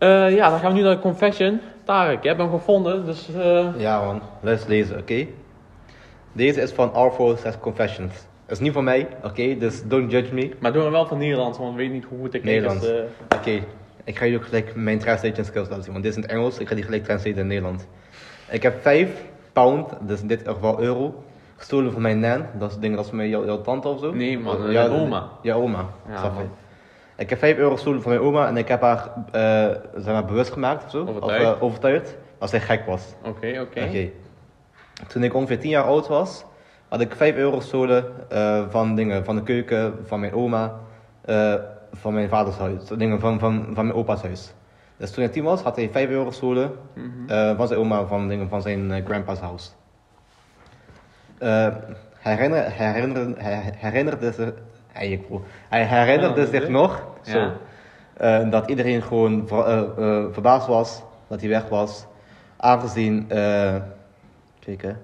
[0.00, 1.60] Eh, ja, dan gaan we nu naar de confession.
[1.84, 3.28] Tarek, je hebt hem gevonden, dus...
[3.34, 5.26] eh, Ja man, let's lezen, oké?
[6.32, 8.12] Deze is van Arvo Says Confessions.
[8.46, 9.56] Het is niet van mij, oké?
[9.58, 10.50] Dus don't judge me.
[10.58, 12.86] Maar doen we wel van Nederlands, want we weten niet hoe goed ik Nederlands.
[12.88, 12.94] Eh,
[13.36, 13.64] Oké,
[14.04, 16.32] ik ga jullie ook gelijk mijn translation skills laten zien, want dit is in het
[16.36, 16.58] Engels.
[16.58, 17.84] Ik ga die gelijk translaten in het Nederlands.
[18.50, 19.10] Ik heb 5
[19.52, 21.22] pound, dus in dit geval euro,
[21.56, 22.46] gestolen van mijn nan.
[22.58, 24.12] Dat is ding, dat is van mijn jouw, jouw tante of zo?
[24.12, 25.28] Nee, man, jouw oma.
[25.42, 26.38] Jouw oma, Ja, snap je.
[26.38, 26.50] man.
[27.20, 30.24] Ik heb 5 euro gestolen van mijn oma en ik heb haar eh, zeg maar,
[30.24, 31.00] bewust gemaakt of zo.
[31.06, 31.44] Overtuigd.
[31.50, 33.14] Of eh, overtuigd dat zij gek was.
[33.24, 34.10] Oké, oké.
[35.08, 36.44] Toen ik ongeveer 10 jaar oud was,
[36.88, 40.72] had ik 5 euro gestolen eh, van dingen, van de keuken, van mijn oma,
[41.24, 41.54] eh,
[41.92, 44.52] van mijn vaders huis, dingen van, van, van mijn opa's huis.
[44.96, 47.06] Dus toen ik 10 was, had hij 5 euro gestolen Mhm.
[47.30, 49.74] eh, van zijn oma, van dingen van zijn eh, grandpa's huis.
[51.38, 51.66] Eh,
[52.18, 52.92] hij herinner, hij
[53.76, 54.54] herinnerde,
[55.28, 57.52] voel- hij herinnerde zich nog zo, Ja.
[58.16, 62.06] eh, dat iedereen gewoon ver- eh, eh, verbaasd was dat hij weg was,
[62.56, 63.74] aangezien, eh
[64.58, 65.00] kijken.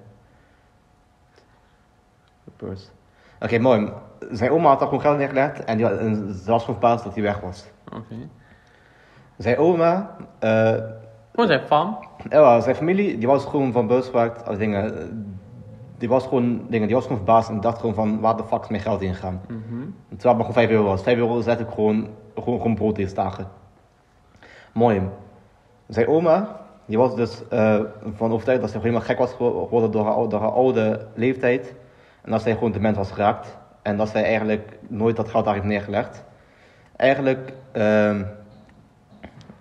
[3.40, 3.92] Oké, mooi.
[4.30, 7.14] Zijn oma had al gewoon geld neergelegd en, die, en ze was gewoon verbaasd dat
[7.14, 7.64] hij weg was.
[7.92, 8.14] Oké.
[9.36, 10.74] Zijn oma, eh,
[11.30, 11.98] Gewoon zijn fam.
[12.28, 15.35] ja, zijn familie, die was gewoon van boos geraakt als dingen.
[15.98, 18.62] Die was gewoon, dingen, die was gewoon verbaasd en dacht gewoon van, waar de fuck
[18.62, 19.40] is mijn geld in gegaan?
[19.48, 19.56] Mhm.
[19.58, 21.02] Terwijl het maar gewoon 5 euro was.
[21.02, 23.48] 5 euro is letterlijk gewoon, gewoon, gewoon brood deze dagen.
[24.72, 25.02] Mooi.
[25.88, 27.80] Zijn oma, die was dus eh,
[28.14, 31.74] van overtuigd dat ze helemaal gek was gewo- geworden door haar, door haar oude leeftijd.
[32.22, 33.56] En dat zij gewoon dement was geraakt.
[33.82, 36.24] En dat zij eigenlijk nooit dat geld daar heeft neergelegd.
[36.96, 38.22] Eigenlijk, ehm,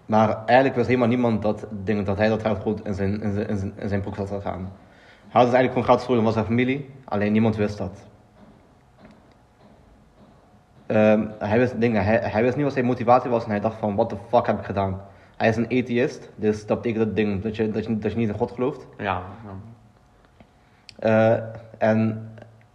[0.06, 3.34] maar eigenlijk wist helemaal niemand dat, dingen, dat hij dat geld goed in zijn, in
[3.34, 4.72] zijn, in zijn, in zijn broek zat gegaan.
[5.28, 8.08] Hij had dus eigenlijk gewoon geld gestolen van zijn familie, alleen niemand wist dat.
[10.86, 13.78] Ehm, hij, wist, dingen, hij, hij wist niet wat zijn motivatie was en hij dacht
[13.78, 15.02] van, what the fuck heb ik gedaan?
[15.38, 18.18] Hij is een atheïst, dus dat betekent dat, ding, dat, je, dat, je, dat je
[18.18, 18.88] niet in God gelooft.
[18.98, 19.22] Ja.
[21.00, 21.38] Eh,
[21.78, 22.30] en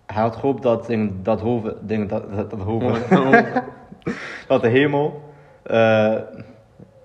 [0.06, 3.64] hij had gehoopt dat, ding, dat, hoven, ding, dat, dat, dat, hoven, ja.
[4.48, 5.32] dat de hemel
[5.62, 6.14] eh,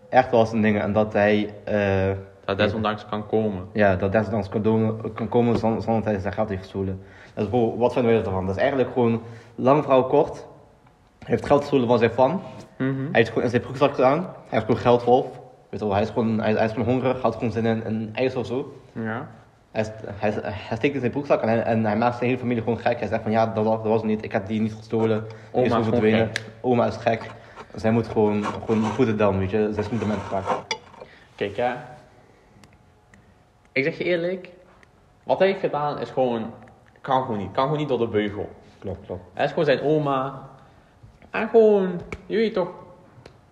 [0.09, 1.53] echt was en dingen en dat hij...
[1.63, 3.65] eh, dat desondanks kan komen.
[3.73, 7.01] Ja, dat desondanks kan, doen- kan komen zonder, zonder dat hij zijn geld heeft gestolen.
[7.33, 8.45] Dus bro, wat vinden we ervan?
[8.45, 9.21] Dat is eigenlijk gewoon,
[9.55, 10.35] lang verhaal kort.
[11.19, 12.41] Hij heeft geld gestolen van zijn fan.
[12.77, 12.95] Mhm.
[12.95, 14.19] Hij heeft gewoon in zijn broekzak gedaan.
[14.19, 15.25] Hij heeft gewoon geldwolf.
[15.69, 17.81] Weet je wel, hij is gewoon, hij, hij is gewoon hongerig, had gewoon zin in
[17.85, 18.73] een ijs of zo.
[18.91, 19.27] Ja.
[19.71, 22.63] Hij, hij, hij steekt in zijn broekzak en hij, en hij maakt zijn hele familie
[22.63, 22.99] gewoon gek.
[22.99, 25.23] Hij zegt van ja, dat was, dat was het niet, ik heb die niet gestolen.
[25.27, 26.31] Die Oma is verdwenen.
[26.61, 27.31] Oma is gek.
[27.75, 29.69] Zij moet gewoon, gewoon voeden dan, weet je.
[29.71, 30.77] Zij is niet dement geraakt.
[31.35, 31.71] Kijk, hè.
[33.75, 34.49] Ik zeg je eerlijk.
[35.23, 36.51] Wat hij heeft gedaan is gewoon...
[37.01, 37.51] Kan gewoon niet.
[37.51, 38.49] Kan gewoon niet door de beugel.
[38.79, 39.21] Klopt, klopt.
[39.33, 40.41] Hij is gewoon zijn oma.
[41.31, 42.01] En gewoon...
[42.25, 42.69] Je weet toch...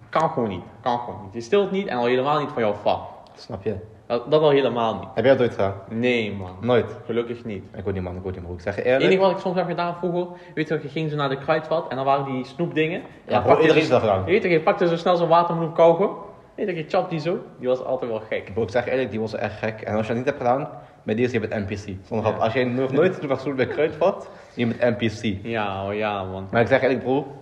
[0.10, 0.64] Kan gewoon niet.
[0.82, 1.34] Kan gewoon niet.
[1.34, 3.00] Je stilt niet en al helemaal niet van jouw fam.
[3.36, 3.76] Snap je?
[4.06, 5.08] Dat, dat al helemaal niet.
[5.14, 5.74] Heb jij dat ooit gedaan?
[5.90, 6.56] Nee, man.
[6.62, 6.96] Nooit.
[7.06, 7.64] Gelukkig niet.
[7.76, 8.50] Ik word niet man, ik word niet.
[8.50, 9.04] Ik zeg je Het eerlijk.
[9.06, 11.88] enige wat ik soms heb gedaan vroeger, weet je je ging zo naar de kruidvat
[11.90, 13.02] en dan waren die snoepdingen.
[13.02, 14.24] En Ja, bro, je iedereen heeft dat gedaan.
[14.26, 16.16] Je weet toch, je pakte zo snel zo'n watermeloen kauwgom.
[16.56, 17.40] Weet je, je chapt die zo.
[17.60, 18.54] Die was altijd wel gek.
[18.54, 19.82] Bro, ik zeg je eerlijk, die was echt gek.
[19.82, 20.70] En als je dat niet hebt gedaan,
[21.04, 21.78] bij deze je bent NPC.
[21.78, 22.22] Zonder Ja.
[22.22, 22.40] grap.
[22.40, 25.38] Als jij nog nooit hebt gestoeld bij Kruidvat, je bent NPC.
[25.46, 26.48] Ja, oh ja, man.
[26.52, 27.36] Maar ik zeg eerlijk, bro,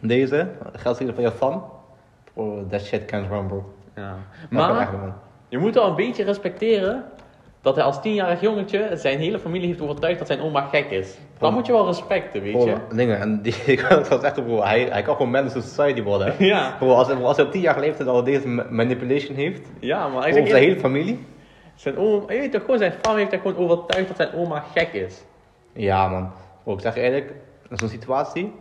[0.00, 1.64] deze, geld van je fan,
[2.34, 3.72] bro, that shit can't run, bro.
[3.96, 4.16] Ja.
[4.50, 5.14] Dat kan echt Maar niet, man.
[5.48, 7.04] je moet wel een beetje respecteren
[7.62, 11.16] dat hij als tienjarig jongetje zijn hele familie heeft overtuigd dat zijn oma gek is.
[11.38, 11.54] Dan Oh.
[11.54, 12.72] moet je wel respecten, weet je.
[12.72, 16.02] Bro, dingen, en die, ik kan het echt, bro, hij, hij kan gewoon mensen society
[16.02, 16.34] worden.
[16.52, 20.08] Ja, Bro, als, als hij op 10 jaar leeftijd al deze ma- manipulation heeft, ja,
[20.08, 21.26] maar ik over zijn hele familie.
[21.74, 24.64] zijn oma, je weet toch, gewoon zijn fam heeft hij gewoon overtuigd dat zijn oma
[24.74, 25.22] gek is.
[25.72, 26.30] Ja, man.
[26.64, 27.24] Bro, ik zeg in
[27.70, 28.52] zo'n situatie,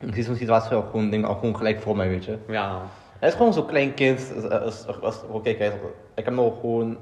[0.00, 2.38] ik zie zo'n situatie al gewoon, dingen, al gewoon gelijk voor mij, weet je.
[2.48, 2.82] Ja,
[3.18, 4.32] Hij is gewoon zo'n klein kind.
[4.50, 5.72] Als- als- als- Oké, kijk,
[6.14, 6.96] ik heb nog gewoon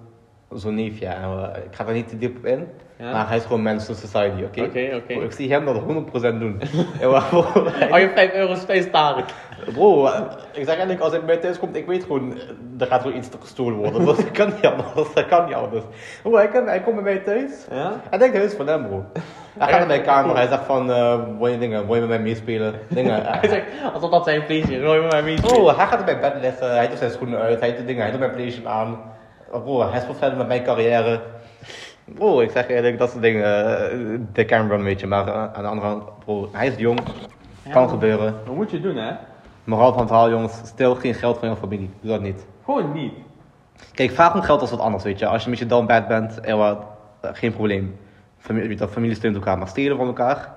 [0.54, 1.06] zo'n neefje.
[1.06, 2.68] en, eh, ik ga er niet te diep op in.
[2.96, 3.12] Ja?
[3.12, 4.62] Maar hij is gewoon mens in society, oké?
[4.62, 5.12] Oké, oké.
[5.12, 6.60] Ik zie hem dat 100% doen.
[7.02, 9.24] Oh, je 5 euro space Tarek.
[9.72, 10.20] bro, eh,
[10.52, 12.40] ik zeg eigenlijk, als hij bij mij thuis komt, ik weet gewoon, eh,
[12.78, 14.04] er gaat gewoon iets gestolen worden.
[14.06, 15.84] Dat kan niet anders, dat kan niet anders.
[16.22, 17.66] Bro, hij, kan, hij komt bij mij thuis.
[17.70, 18.00] Ja?
[18.10, 19.04] Hij denkt, hij is van hem, bro.
[19.58, 22.10] Hij gaat naar mijn kamer, hij zegt van, eh wil je dingen, wil je met
[22.10, 22.74] mij meespelen?
[22.88, 23.22] Dingen.
[23.40, 25.40] Hij zegt, alsof dat zijn plezier, gooi me maar mee.
[25.40, 28.02] Bro, hij gaat op mijn bed liggen, hij doet zijn schoenen uit, hij doet dingen,
[28.02, 28.98] hij doet mijn PlayStation aan.
[29.50, 31.20] Bro, hij speelt verder met mijn carrière.
[32.04, 35.06] Bro, ik zeg eerlijk, dat soort dingen, eh, de can run, weet je.
[35.06, 37.00] Maar eh, aan de andere kant, bro, hij is jong,
[37.70, 38.34] kan gebeuren.
[38.44, 39.12] Dat moet je doen, hè?
[39.64, 41.90] Moraal van het verhaal, jongens, stel geen geld van jouw familie.
[42.00, 42.46] Doe dat niet.
[42.64, 43.12] Gewoon niet.
[43.92, 45.26] Kijk, vraag om geld als wat anders, weet je.
[45.26, 46.84] Als je een beetje down bad bent, wat,
[47.20, 47.98] eh, geen probleem.
[48.48, 50.54] Je, familie steunt elkaar, maar stelen van elkaar.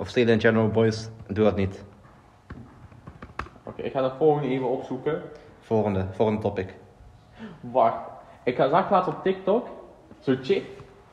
[0.00, 1.84] Of stelen in general, boys, doe dat niet.
[3.62, 5.22] Oké, ik ga de volgende even opzoeken.
[5.60, 6.74] Volgende, volgende topic.
[7.60, 7.98] Wacht,
[8.42, 9.68] ik zag laatst op TikTok
[10.20, 10.64] zo'n chick.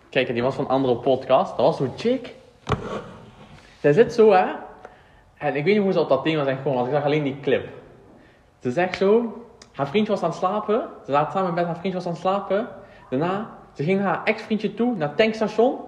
[0.09, 1.57] Kijk, die was van een andere podcast.
[1.57, 2.35] Dat was zo'n chick.
[3.79, 4.45] Zij zit zo, hè.
[5.37, 7.23] En ik weet niet hoe ze op dat thema zijn gekomen, want ik zag alleen
[7.23, 7.69] die clip.
[8.59, 9.41] Ze zegt zo,
[9.73, 10.89] haar vriendje was aan het slapen.
[11.05, 12.67] Ze laat samen met haar vriendje was aan het slapen.
[13.09, 15.79] Daarna, ze ging haar ex-vriendje toe, naar het tankstation.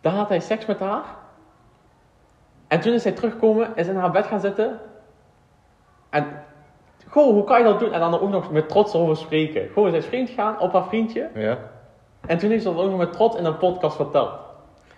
[0.00, 1.04] Daar had hij seks met haar.
[2.68, 4.80] En toen is zij teruggekomen, is in haar bed gaan zitten.
[6.10, 6.44] En
[7.10, 7.92] Goh, hoe kan je dat doen?
[7.92, 9.68] En dan ook nog met trots over spreken.
[9.72, 11.28] Gewoon, zij is vreemd gegaan op haar vriendje.
[11.34, 11.58] Ja.
[12.26, 14.30] En toen heeft ze dat ook nog met trots in een podcast verteld.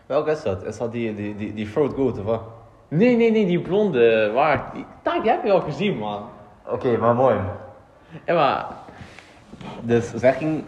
[0.06, 0.64] Welke is dat?
[0.64, 2.42] Is dat die, die, die, die throat goat of wat?
[2.88, 4.30] Nee, nee, nee, die blonde.
[4.34, 4.70] Waar?
[4.72, 4.84] Die,
[5.30, 6.22] heb je al gezien, man.
[6.68, 7.36] Oké, maar mooi.
[8.26, 8.66] Ja, maar.
[9.80, 10.64] Dus zij ging...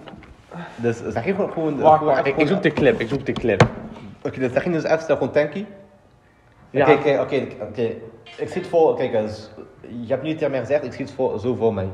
[0.77, 1.53] Dus zij ging gewoon...
[1.53, 3.63] gewoon Wacht, gewoon wacht, ik, zoek de clip, ik zoek de clip.
[4.23, 5.65] Oké, dus zij ging dus even gewoon tanky.
[6.73, 6.93] Ja.
[6.93, 7.83] Oké, oké, oké.
[8.37, 8.97] Ik zie het voor...
[8.97, 9.51] Kijk, dus,
[9.89, 11.89] je hebt niet tegen mij gezegd, ik zie het voor, zo voor mij.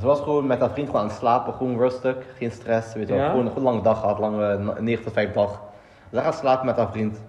[0.00, 3.08] Ze was gewoon met haar vriend gewoon aan het slapen, gewoon rustig, geen stress, weet
[3.08, 3.28] je wel.
[3.28, 5.62] Gewoon een goed lange dag gehad, lange 9 tot 5 dag.
[6.12, 7.22] Ze gaat slapen met haar vriend.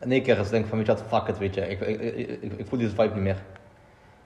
[0.00, 1.80] In één keer is ze denkt van, weet je wat, fuck it, weet je, ik,
[1.80, 3.42] ik, ik, ik, ik voel deze vibe niet meer.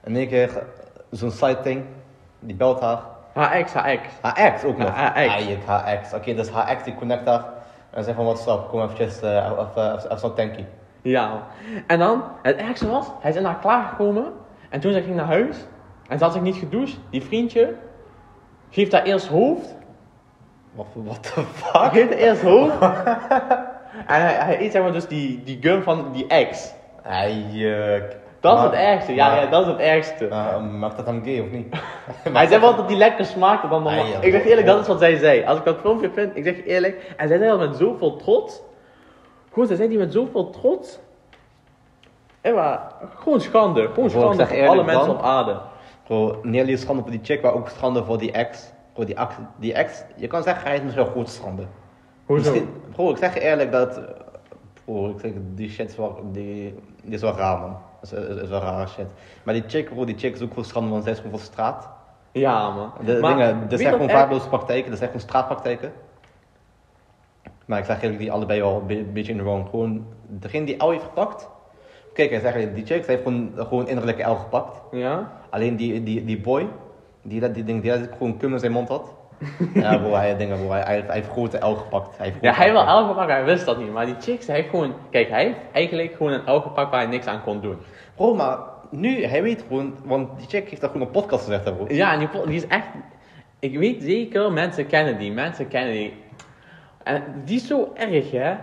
[0.03, 0.63] In één keer,
[1.11, 1.83] zo'n side thing,
[2.39, 3.01] die belt haar.
[3.33, 4.01] Haar ex, haar ex.
[4.21, 4.89] Haar ex ook nog.
[4.89, 5.33] Haar ex.
[5.33, 6.13] Eigenlijk, haar ex.
[6.13, 7.45] Oké, dus haar ex die connect haar.
[7.89, 10.63] En zegt van, what's up, kom eventjes, eh, even, even, even zo'n tanky.
[11.07, 11.43] Ja.
[11.87, 14.25] En dan, het ergste was, hij is in haar klaargekomen.
[14.69, 15.57] En toen zij ging naar huis.
[16.07, 16.99] En ze had zich niet gedoucht.
[17.09, 17.73] Die vriendje
[18.69, 19.75] geeft haar eerst hoofd.
[20.75, 21.91] Wat what the fuck?
[21.91, 22.81] geeft haar eerst hoofd.
[24.13, 26.73] en hij, hij eet zeg maar dus die, die gum van die ex.
[27.03, 28.15] Eijk.
[28.39, 29.13] Dat is Maar- het ergste.
[29.13, 30.27] Ja, maar- ja, dat is het ergste.
[30.27, 31.75] Uh, maakt dat hem gay of niet?
[32.37, 34.05] Hij zei wel dat die lekker smaakte dan normaal.
[34.21, 35.45] Ik zeg eerlijk, dat is wat zij zei.
[35.45, 37.13] Als ik dat filmpje vind, ik zeg eerlijk.
[37.17, 38.61] En zij zei dat met zoveel trots.
[39.57, 40.99] Gewoon, zij zei die met zoveel trots.
[42.41, 43.89] En maar, gewoon schande.
[43.93, 45.59] Gewoon schande voor eerlijk, alle mensen dan- op aarde.
[46.41, 48.71] Niet alleen schande voor die chick, maar ook schande voor die ex.
[48.93, 51.63] Bro, die, ex, die ex, je kan zeggen, hij is misschien wel goed schande.
[52.25, 52.53] Hoezo?
[52.91, 54.01] Bro, ik zeg je eerlijk dat...
[54.85, 57.77] Bro, ik zeg, die shit is wel, die, die is wel raar, man.
[58.01, 59.07] Dat is, is, is wel rare shit.
[59.43, 61.47] Maar die chick, bro, die chick is ook gewoon schande, want zij is gewoon voor
[61.47, 61.89] straat.
[62.31, 62.91] Ja, man.
[63.05, 65.93] De Maar dingen, je zijn gewoon vaardeloze praktijken, dat zijn gewoon straatpraktijken.
[67.67, 69.67] Maar ik zeg eerlijk, die allebei wel een be- beetje in de wrong.
[69.69, 71.49] Gewoon, degene die El heeft gepakt.
[72.13, 74.81] Kijk, ik zeg eerlijk, die chick, zij heeft gewoon, gewoon innerlijke El gepakt.
[74.91, 75.31] Ja?
[75.49, 76.67] Alleen die, die, die boy,
[77.23, 79.13] die, dat- die, die, die, die gewoon cum in zijn mond had.
[79.73, 82.17] ja, bro, hij, dingen, bro, hij, hij, heeft- hij heeft grote L gepakt.
[82.17, 83.91] Hij heeft Ja, hij L wil elke gepakt, hij wist dat niet.
[83.91, 84.93] Maar die chicks, hij heeft gewoon...
[85.09, 87.77] Kijk, hij heeft eigenlijk gewoon een elke gepakt waar hij niks aan kon doen.
[88.15, 88.57] Bro, maar
[88.91, 91.85] nu, hij weet gewoon, want die chick heeft dat gewoon op podcast gezegd, bro.
[91.89, 92.87] Ja, en die, die is echt...
[93.59, 95.31] Ik weet zeker, mensen kennen die.
[95.31, 96.13] Mensen kennen die.
[97.07, 98.55] En die is zo erg, hè.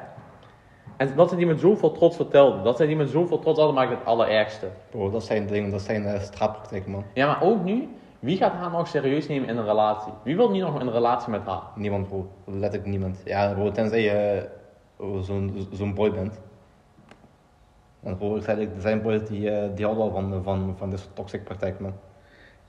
[0.96, 2.62] En dat ze die met zoveel trots vertelde.
[2.62, 4.66] Dat zij die met zoveel trots hadden, maakt het allerergste.
[4.90, 7.04] Bro, dat zijn dingen, dat zijn straatpraktijken, man.
[7.14, 7.88] Ja, maar ook nu...
[8.18, 10.12] Wie gaat haar nog serieus nemen in een relatie?
[10.22, 11.60] Wie wil nu nog een relatie met haar?
[11.74, 12.28] Niemand, bro.
[12.44, 13.22] Letterlijk niemand.
[13.24, 14.48] Ja, bro, tenzij je
[15.00, 16.40] eh, zo'n zo'n boy bent.
[18.02, 20.90] En bro, ik zei, er zijn boys die, eh, die houden al van, van, van
[20.90, 21.92] dit soort toxic praktijk, man.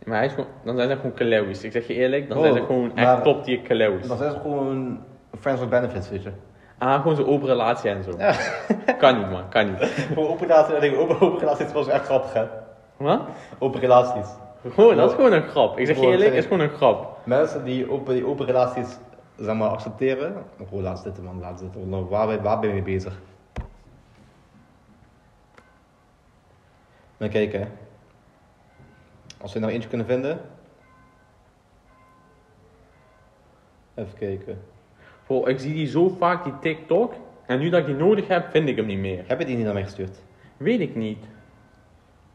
[0.05, 1.63] Maar hij is gewoon, dan zijn ze gewoon kalauwis.
[1.63, 4.07] Ik zeg je eerlijk, dan Oh, zijn ze gewoon echt maar- top tier kalauwis.
[4.07, 4.99] Dat is gewoon
[5.39, 6.31] friends with benefits, weet je.
[6.77, 8.11] Ah, gewoon zo'n open relatie en zo.
[8.17, 8.35] Ja.
[8.99, 9.49] Kan niet, man.
[9.49, 9.77] Kan niet.
[10.13, 12.45] Bro, open relaties, ik denk, open, open relaties is wel echt grappig, hè.
[12.97, 13.21] Wat?
[13.59, 14.27] Open relaties.
[14.73, 15.77] Gewoon, dat is gewoon een grap.
[15.77, 17.17] Ik zeg je eerlijk, ik het is gewoon een grap.
[17.25, 18.97] Mensen die open, die open relaties,
[19.39, 20.45] zeg maar, accepteren.
[20.69, 22.09] Bro, laat zitten, man, laat zitten.
[22.09, 23.19] Waar, ben- waar ben je mee bezig?
[27.17, 27.65] Maar kijk, hè.
[29.41, 30.39] Als we er nou eentje kunnen vinden.
[33.95, 34.61] Even kijken.
[35.27, 37.13] Bro, ik zie die zo vaak, die TikTok.
[37.45, 39.23] En nu dat ik die nodig heb, vind ik hem niet meer.
[39.27, 40.21] Heb je die niet naar mij gestuurd?
[40.57, 41.17] Weet ik niet.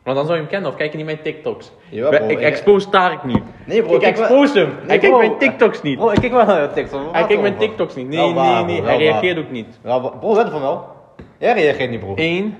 [0.05, 1.73] Want dan zou je hem kennen, of kijk je niet mijn TikToks?
[1.91, 3.43] Jawel, ik bro, ik ik- expose Tarek niet.
[3.67, 4.69] Nee, bro, ik wel- expose hem.
[4.69, 5.99] Nee, hij kijkt mijn TikToks niet.
[5.99, 7.13] Bro, ik kijk wel naar je TikTok.
[7.13, 8.09] hij kijkt mijn TikToks niet.
[8.09, 8.83] Nee, Wel waar, nee, nee.
[8.83, 9.21] wel Hij waar.
[9.21, 9.79] reageert ook niet.
[9.85, 10.85] Ja, bro, let van wel.
[11.39, 12.15] Jij reageert niet, bro.
[12.15, 12.59] 1,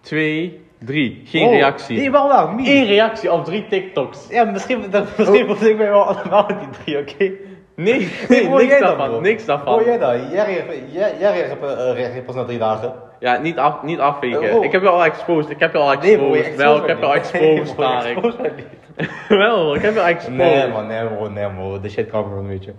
[0.00, 1.20] 2, 3.
[1.24, 1.96] Geen Bro, reactie.
[1.98, 2.70] Nee, wel waar, me.
[2.70, 4.26] Eén reactie op drie TikToks.
[4.30, 4.80] Ja, misschien,
[5.16, 7.32] misschien moet ik mij wel allemaal die drie, oké?
[7.82, 9.08] Nee, nee, bro, niks jij dan, daarvan.
[9.08, 9.20] bro?
[9.20, 9.74] niks daarvan.
[9.74, 10.30] Oh, jij dan?
[10.30, 11.50] Jij reageert, jij, jij
[11.94, 12.92] reageert, pas na drie dagen.
[13.18, 14.42] Ja, niet, af, niet afveken.
[14.42, 14.62] Eh, bro.
[14.62, 15.50] ik heb je al exposed.
[15.50, 16.18] Ik heb je al exposed.
[16.18, 18.22] Nee, bro, je Wel, ik heb je al exposed, Tarek.
[18.22, 18.66] niet.
[19.28, 20.36] Wel, ik heb je al exposed.
[20.36, 21.80] Nee, man, nee, bro, nee, bro.
[21.80, 22.70] De shit kan gewoon, weet je.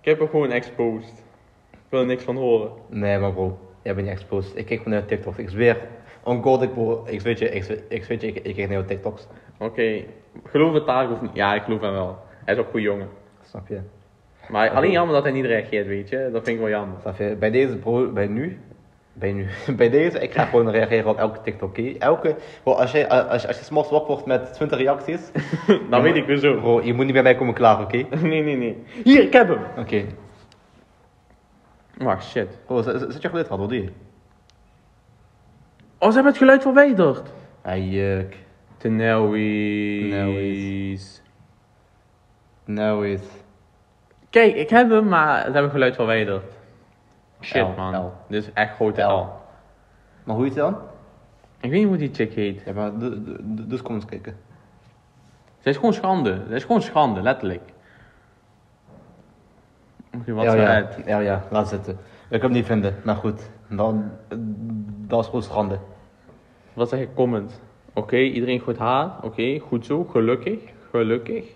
[0.00, 1.24] Ik heb je gewoon exposed.
[1.70, 2.70] Ik wil er niks van horen.
[2.88, 4.56] Nee, maar bro, jij bent niet exposed.
[4.56, 5.38] Ik kijk naar TikTok.
[5.38, 5.76] Ik zweer,
[6.22, 8.84] on God, ik, bro, ik weet je, ik, ik weet je, ik, ik kijk naar
[8.84, 9.26] TikToks.
[9.58, 10.04] Oké,
[10.44, 11.34] geloof het Tarek of niet?
[11.34, 12.18] Ja, ik geloof hem wel.
[12.44, 13.08] Hij is ook een goede jongen.
[13.42, 13.80] Snap je?
[14.48, 16.28] Maar alleen jammer dat hij niet reageert, weet je.
[16.32, 17.36] Dat vind ik wel jammer.
[17.38, 18.58] Bij deze, bro, bij nu,
[19.12, 21.92] bij nu, bij deze, ik ga gewoon reageren op elke TikTok, oké?
[21.98, 25.30] Elke, bro, als je, als, je- als je s'morgens wakker wordt met 20 reacties,
[25.90, 26.60] Dan weet ik weer zo.
[26.60, 28.16] bro, je moet niet bij mij komen klagen, oké?
[28.16, 28.82] Nee, nee, nee.
[29.04, 29.60] Hier, ik heb hem.
[29.78, 30.04] Oké.
[31.98, 32.58] Wacht, shit.
[32.66, 33.88] Bro, zet je geluid gehad, wat doe je?
[35.98, 37.22] Oh, ze hebben het geluid verwijderd.
[37.62, 38.36] Ah, juk.
[38.76, 40.10] Tenewies.
[42.64, 43.22] Tenewies.
[44.30, 44.46] Nou.
[44.50, 46.52] Kijk, ik heb hem, maar ze hebben het geluid verwijderd.
[47.40, 47.96] Shit, L, man.
[47.96, 48.12] L.
[48.28, 49.18] Dit is echt grote L.
[49.18, 49.28] L.
[50.24, 50.76] Maar hoe heet je dan?
[51.60, 52.62] Ik weet niet hoe die chick heet.
[52.64, 52.90] Ja, maar
[53.44, 54.36] dus kom eens kijken.
[55.58, 56.42] Ze is gewoon schande.
[56.48, 57.72] Ze is gewoon schande, letterlijk.
[60.14, 60.70] Oké, wat ja, ja.
[60.70, 61.02] het?
[61.06, 61.98] ja, ja, laat zitten.
[62.28, 63.50] Ik kan hem niet vinden, maar goed.
[63.68, 64.10] Dan,
[65.06, 65.78] dat is gewoon schande.
[66.72, 67.60] Wat zeg ik comment?
[67.92, 69.10] Oké, iedereen goed haar.
[69.22, 70.04] Oké, goed zo.
[70.04, 70.60] Gelukkig.
[70.90, 71.55] Gelukkig.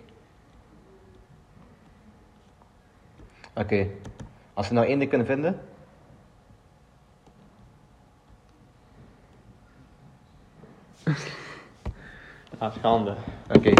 [3.55, 3.87] Oké.
[4.53, 5.61] Als we nou één ding kunnen vinden.
[12.57, 13.15] Ah, schande.
[13.55, 13.73] Oké.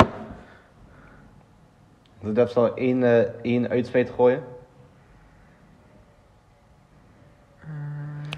[2.20, 4.44] Dus dat zal één, eh één uitspreid gooien.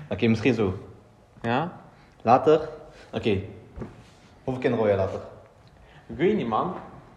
[0.09, 0.77] Oké, misschien zo.
[1.41, 1.71] Ja?
[2.21, 2.69] Later.
[3.13, 3.41] Oké.
[4.43, 5.19] Hoeveel kinderen je later?
[6.07, 6.73] Ik weet niet, man.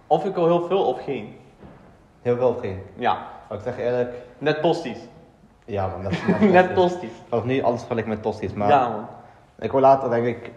[0.07, 1.37] Of ik al heel veel of geen.
[2.23, 2.83] Heel veel of geen?
[2.97, 3.36] Ja.
[3.49, 4.15] Maar ik zeg eerlijk.
[4.39, 4.99] Net tosties.
[5.65, 7.11] Ja man, dat is Net tosties.
[7.11, 9.07] Ik ga niet alles vergelijken met tosties, maar Ja, man.
[9.59, 10.53] ik hoor later denk ik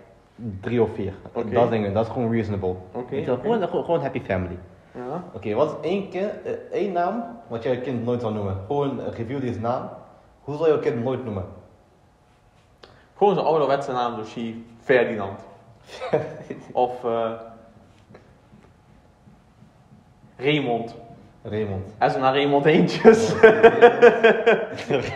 [0.62, 1.14] drie of vier.
[1.34, 1.50] Oké.
[1.50, 2.76] Dat dingen, dat is gewoon reasonable.
[2.92, 3.24] Oké.
[3.24, 4.58] Gewoon, gewoon, happy family.
[4.92, 5.24] Ja.
[5.34, 8.58] Oké, wat is één, kind, eh, één naam wat jij je kind nooit zou noemen?
[8.68, 9.90] Gewoon een review deze naam.
[10.42, 11.46] Hoe zou je je kind nooit noemen?
[13.18, 15.40] Gewoon zo'n ouderwetse naam, dus zie Ferdinand.
[16.72, 17.32] of eh
[20.38, 20.96] Raymond.
[21.50, 21.94] Raymond.
[21.98, 23.34] En zo naar Raymond eentjes.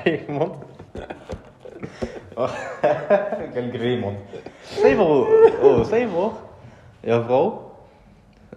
[0.03, 0.53] Raymond?
[2.35, 2.49] Oh,
[3.45, 4.17] ik denk Raymond.
[4.61, 5.27] Stel voor,
[5.61, 6.31] oh, stel je voor,
[6.99, 7.71] jouw vrouw,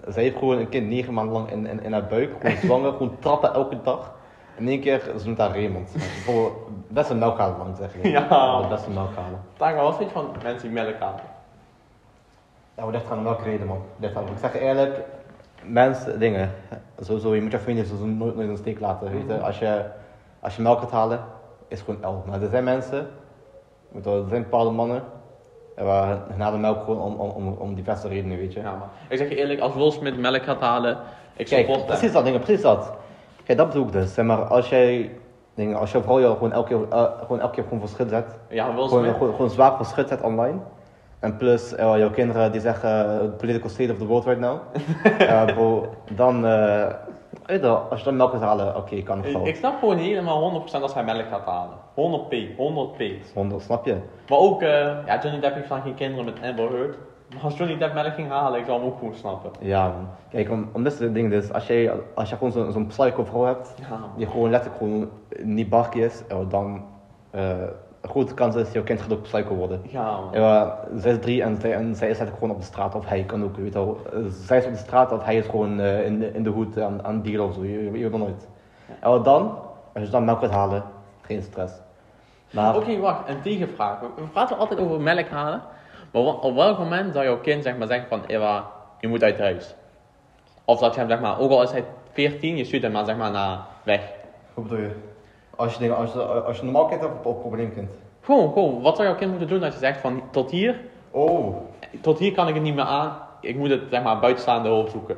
[0.09, 2.93] zij heeft gewoon een kind negen maanden lang in, in, in haar buik, gewoon zwanger,
[2.93, 4.15] gewoon trappen elke dag.
[4.59, 5.91] In één keer, ze noemt haar Raymond.
[6.25, 6.53] Voor
[6.89, 8.09] best een melkhalen lang, zeg je.
[8.09, 8.69] Ja.
[8.69, 9.41] Best een melkhalen.
[9.57, 11.21] Taga, wat vind je van mensen die melk halen?
[12.77, 13.83] Ja, dit gaat om welke reden, man.
[13.97, 15.01] Dit ik zeg je eerlijk,
[15.69, 16.51] mensen, dingen,
[17.01, 19.41] sowieso, je moet je familie sowieso nooit, nooit in de steek laten, weet je.
[19.41, 19.85] Als je,
[20.41, 21.21] als je melk gaat halen,
[21.69, 22.23] is het gewoon L.
[22.27, 23.09] Maar er zijn mensen,
[23.93, 25.03] je er zijn bepaalde mannen,
[25.75, 28.61] en waar halen melk gewoon om, om, om, diverse redenen, weet je.
[28.61, 30.99] Ja, maar ik zeg je eerlijk, als Will Smith melk gaat halen,
[31.37, 32.93] ik Kijk, support precies dat, dingen, precies dat.
[33.45, 34.15] Kijk, dat bedoel ik dus.
[34.15, 35.11] Zeg maar, als jij,
[35.55, 38.09] dingen, als jouw vrouw jou gewoon elke keer, eh, gewoon elke keer gewoon voor schut
[38.09, 39.17] zet, Ja, Will gewoon, Smith.
[39.17, 40.59] gewoon, gewoon zwaar voor schut zet online.
[41.27, 44.59] En plus, eh, jouw kinderen die zeggen eh, political state of the world right now.
[45.19, 46.43] Eh, bro, dan,
[47.47, 49.47] weet je als je dan melk gaat halen, oké, kan het Ik, wel.
[49.47, 51.77] ik snap gewoon helemaal 100% als hij melk gaat halen.
[51.95, 53.27] 100p, 100p.
[53.35, 53.97] Zonder, snap je?
[54.29, 56.97] Maar ook, ja, Johnny Depp heeft dan geen kinderen met Amber Heard.
[57.35, 59.51] Maar als Johnny Depp melk ging halen, ik zou hem ook gewoon snappen.
[59.61, 60.09] Ja, man.
[60.31, 63.75] Kijk, om, om dit dingen dus, als jij, als je gewoon zo'n psycho vrouw hebt,
[63.81, 65.09] Ja, die gewoon letterlijk gewoon
[65.43, 66.85] niet barkie is, dan,
[68.07, 69.83] een grote kans is dat jouw kind gaat ook psycho worden.
[69.89, 70.29] Ja, man.
[70.33, 73.07] Ja, zij is drie en zij, en zij is eigenlijk gewoon op de straat, of
[73.07, 74.01] hij kan ook, weet je wel.
[74.31, 76.81] Zij is op de straat, of hij is gewoon eh, in, de, in de hoed
[76.81, 78.49] aan, aan dealen of zo, je, je, weet het nooit.
[79.01, 79.59] En wat dan,
[79.95, 80.83] als je dan melk gaat halen,
[81.21, 81.75] geen stress.
[82.51, 84.01] Maar, Oké, wacht, een tegenvraag.
[84.01, 85.63] We we praten altijd over melk halen.
[86.13, 89.39] Maar op welk moment zou jouw kind zeg maar, zeggen van, Eva, je moet uit
[89.39, 89.75] huis?
[90.65, 93.05] Of dat je hem, zeg maar, ook al is hij 14, je stuurt hem maar,
[93.05, 94.11] zeg maar, naar weg.
[94.55, 95.15] hoe bedoel je?
[95.57, 97.91] Als je, als je, als je normaal kind hebt of een probleemkind?
[98.21, 101.57] Gewoon, gewoon, wat zou jouw kind moeten doen als je zegt van, tot hier, Oh,
[102.01, 103.17] tot hier kan ik het niet meer aan.
[103.41, 105.17] Ik moet het, zeg maar, buitenstaande hulp zoeken.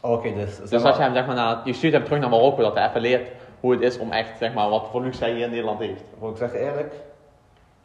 [0.00, 0.56] oké, dus.
[0.58, 2.74] Dus maar- als je hem, zeg maar, naar, je stuurt hem terug naar Marokko, dat
[2.74, 3.28] hij even leert
[3.60, 6.04] hoe het is om echt, zeg maar, wat voor luxe hij hier in Nederland heeft.
[6.18, 6.94] Bro, ik zeg je eerlijk,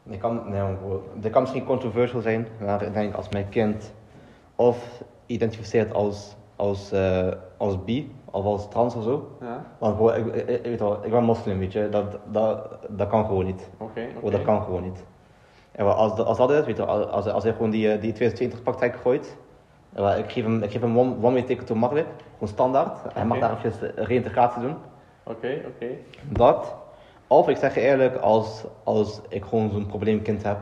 [0.04, 0.62] dit kan, nee,
[1.14, 3.94] dit kan misschien controversial zijn, maar ik denk als mijn kind
[4.56, 7.28] of identificeert als, als, eh,
[7.58, 9.28] als bi of als trans of zo.
[9.42, 13.08] Ja, Want ik, ik, ik weet wel, ik ben moslim, weet je, dat, dat, dat
[13.08, 13.70] kan gewoon niet.
[13.78, 14.30] oké, oké.
[14.32, 15.04] dat kan gewoon niet.
[15.72, 18.12] En als, dat- als dat is, weet je, als, als hij gewoon die, eh, die
[18.14, 19.38] 2020 praktijk gooit,
[20.18, 23.14] ik geef hem, ik geef hem one, one way ticket to Maghreb, gewoon standaard.
[23.14, 24.76] Hij mag daar even reïntegratie doen.
[25.24, 25.86] Oké, oké.
[26.30, 26.76] Dat.
[27.28, 30.58] Of ik zeg je eerlijk, als, als ik gewoon zo'n probleemkind heb,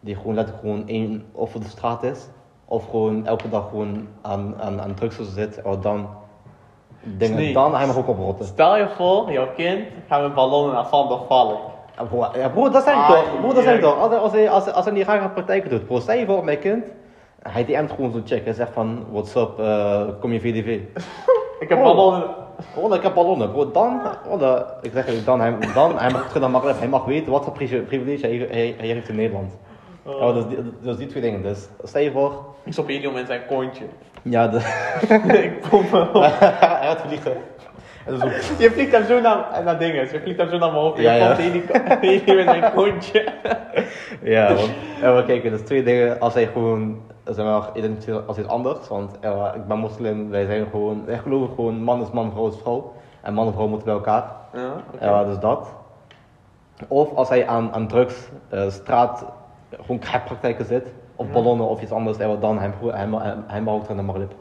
[0.00, 2.26] die gewoon letterlijk gewoon één of voor de straat is,
[2.64, 6.08] of gewoon elke dag gewoon aan, aan, aan drugs zit, oh, dan,
[7.02, 8.46] dingen, dan hij mag ook oprotten.
[8.46, 11.58] Stel je voor, jouw kind gaat met ballonnen naar Van der Valk.
[11.96, 13.78] Ja, bro, ja, bro, dat Ah, toch, bro, dat ja.
[13.78, 13.98] toch.
[13.98, 16.14] Als hij, als hij, als hij, als hij niet graag aan praktijken doet, bro, stel
[16.16, 16.84] je voor mijn kind,
[17.42, 20.78] hij DM't gewoon zo'n check, hij zegt van, what's up, eh, kom je VDV.
[21.60, 22.24] Ik heb ballonnen.
[22.76, 23.70] Oh, ik heb ballonnen, bro.
[23.70, 24.00] Dan,
[24.82, 27.52] ik zeg je, dan, hij, dan, hij mag, dan mag, hij mag weten wat voor
[27.52, 29.52] privi- privilege hij, hij, hij heeft in Nederland.
[30.02, 30.20] Oh.
[30.20, 31.42] Ja, dus, die, dus die twee dingen.
[31.42, 33.84] Dus stel je voor, Ik stop helium in zijn kontje.
[34.22, 34.58] ja, de,
[35.62, 36.22] ik kom wel.
[36.22, 36.30] hij
[36.88, 37.32] gaat vliegen.
[38.06, 38.26] Zo,
[38.58, 40.00] Je vliegt hem zo naar, naar dingen.
[40.12, 40.96] Je vliegt hem zo naar mijn hoofd.
[40.96, 41.26] en Ja, je ja.
[41.26, 43.32] komt heli- helium in zijn kontje.
[44.22, 46.20] ja, want, ja, maar kijk, dus twee dingen.
[46.20, 48.88] Als hij gewoon, zeg maar, identificeert als iets anders.
[48.88, 52.48] Want ja, ik ben moslim, wij zijn gewoon, wij geloven gewoon, man is man, vrouw
[52.48, 52.92] is vrouw.
[53.20, 54.24] En man en vrouw moeten bij elkaar.
[54.54, 55.04] Ja, oké.
[55.04, 55.68] Ja, dus dat.
[56.88, 59.24] Of als hij aan, aan drugs, eh, straat,
[59.80, 61.32] gewoon crackpraktijken zit, of Ja.
[61.32, 64.32] ballonnen of iets anders, en dan hem, hem, hem, hem ook aan de Marlip.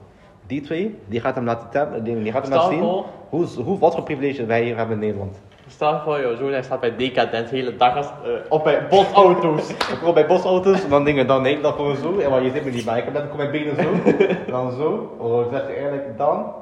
[0.48, 3.46] Die twee, die gaat hem laten, tem- die, die gaat hem laten zien voor, hoe,
[3.64, 5.42] hoe, wat voor privileges wij hier hebben in Nederland.
[5.68, 8.88] stel voor, joh, zo hij staat bij Decadent de hele dag als, eh, of bij
[8.88, 9.70] botauto's.
[9.94, 12.52] Ik kom bij bosauto's, en dan dingen, dan nee, dan gewoon zo, ja, maar je
[12.52, 13.90] zit me niet bij, ik heb net ook mijn benen zo,
[14.52, 16.54] dan zo, oh, ik zeg je eerlijk, dan,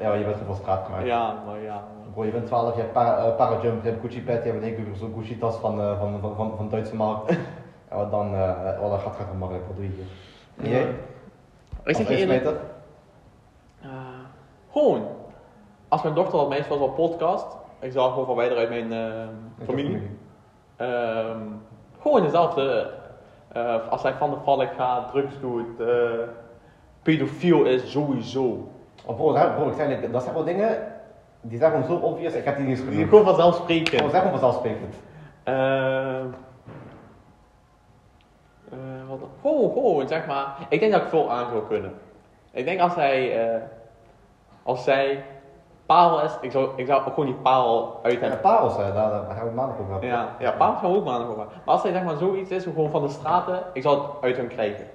[0.00, 1.06] ja, maar je bent gewoon straat gemaakt.
[1.06, 1.84] ja, maar ja.
[2.14, 4.68] Bro, je bent 12, je hebt pa, Parajump, je hebt Gucci pet, je hebt een
[4.68, 7.36] hele zo'n Gucci tas van, van, van, van, van Duitse markt.
[7.90, 10.04] Ja, dan, eh oh, dan gaat het maar wat doe je hier?
[10.64, 10.94] En jij?
[11.84, 12.44] Ik zeg je eerlijk,
[13.82, 13.88] eh,
[14.72, 15.06] gewoon,
[15.88, 17.46] als mijn dochter dat meisje was op podcast,
[17.80, 20.10] ik zal gewoon verwijderen uit mijn eh, familie.
[20.76, 21.38] Ehm,
[22.00, 22.90] gewoon dezelfde.
[23.52, 25.86] eh, als hij van de valk gaat, drugs doet, eh,
[27.02, 28.68] pedofiel is, sowieso.
[29.04, 30.78] Oh, bro, dat, bro, ik zei net, dat zijn wel dingen,
[31.40, 33.08] die zijn gewoon zo obvious, ik heb die niet eens Die genoemd.
[33.10, 33.96] gewoon vanzelfsprekend.
[34.02, 34.94] Bro, zeg gewoon vanzelfsprekend.
[39.08, 39.28] Eh, dan?
[39.40, 40.56] Gewoon, gewoon, zeg maar.
[40.68, 41.92] Ik denk dat ik veel aan zou kunnen.
[42.50, 43.62] Ik denk als hij, eh,
[44.62, 45.24] als zij
[45.86, 48.30] parel is, ik zou, ik zou ook gewoon die parel uit hem.
[48.30, 50.08] Ja, parels, hè, daar, daar gaan we maandag over hebben.
[50.08, 51.44] Ja, ja, parel zou ook maandag over.
[51.44, 54.36] Maar als hij zeg maar zoiets is, gewoon van de straten, ik zou het uit
[54.36, 54.86] hem krijgen.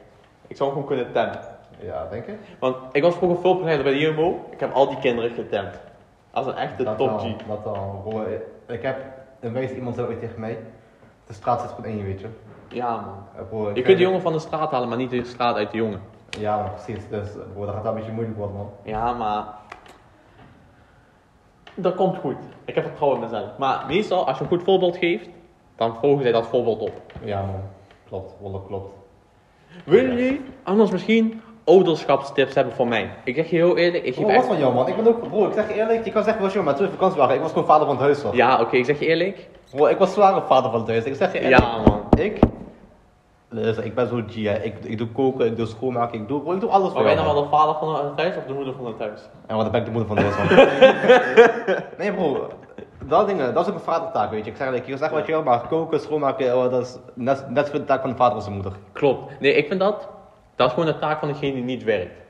[0.47, 1.39] Ik zou hem gewoon kunnen temmen.
[1.80, 2.38] Ja, denk ik.
[2.59, 5.80] Want ik was vroeger vulpbegeleider bij de Jumbo, ik heb al die kinderen getemd.
[6.32, 7.36] Als een echte Dat top wel, G.
[7.47, 7.64] Dat.
[8.03, 8.26] Bro,
[8.66, 8.97] ik heb,
[9.39, 10.57] een wijs iemand zei ooit tegen mij,
[11.28, 12.28] de straat zit gewoon in je, weet je.
[12.74, 13.47] Ja man.
[13.67, 15.78] Eh, Je kunt de jongen van de straat halen, maar niet de straat uit de
[15.78, 16.01] jongen.
[16.30, 18.69] Ja, maar precies, dus bro, dat gaat een beetje moeilijk worden, man.
[18.84, 19.45] Ja, maar.
[21.76, 22.36] Dat komt goed.
[22.65, 23.49] Ik heb vertrouwen in mezelf.
[23.57, 25.30] Maar meestal, als je een goed voorbeeld geeft,
[25.76, 27.01] dan volgen zij dat voorbeeld op.
[27.24, 27.61] Ja, man.
[28.07, 28.34] Klopt,
[28.67, 28.93] klopt.
[29.86, 33.09] Willen jullie anders misschien ouderschapstips hebben voor mij?
[33.24, 34.45] Ik zeg je heel eerlijk, ik geef Bro, wat echt...
[34.45, 34.88] van jou, man?
[34.88, 36.76] Ik ben ook, bro, ik zeg je eerlijk, je kan zeggen wat je wil, maar
[36.76, 38.36] toen vakantie waren, ik was gewoon vader van het huis, hoor.
[38.36, 39.49] Ja, oké, ik zeg je eerlijk.
[39.71, 41.03] Bro, ik was zware vader van het huis.
[41.03, 41.61] Ik zeg je eerlijk.
[41.61, 42.01] Ja, man.
[42.15, 42.39] Ik,
[43.62, 44.58] luister, ik ben zo G, hè.
[44.64, 47.12] Ik, ik doe koken, ik doe schoonmaken, ik doe, ik doe alles voor Maar ben
[47.12, 49.22] je jou, dan wel de vader van het huis of de moeder van het huis?
[49.47, 52.49] En wat ben ik de moeder van het huis, nee, bro.
[53.06, 54.51] Dat dingen, dat is ook een vadertaak, weet je.
[54.51, 57.72] Ik zeg kan zeggen wat je wil, maar koken, schoonmaken, oh, dat is net, net
[57.72, 58.72] de taak van de vader als de moeder.
[58.91, 59.39] Klopt.
[59.39, 60.08] Nee, ik vind dat,
[60.56, 62.22] dat is gewoon de taak van degene die niet werkt.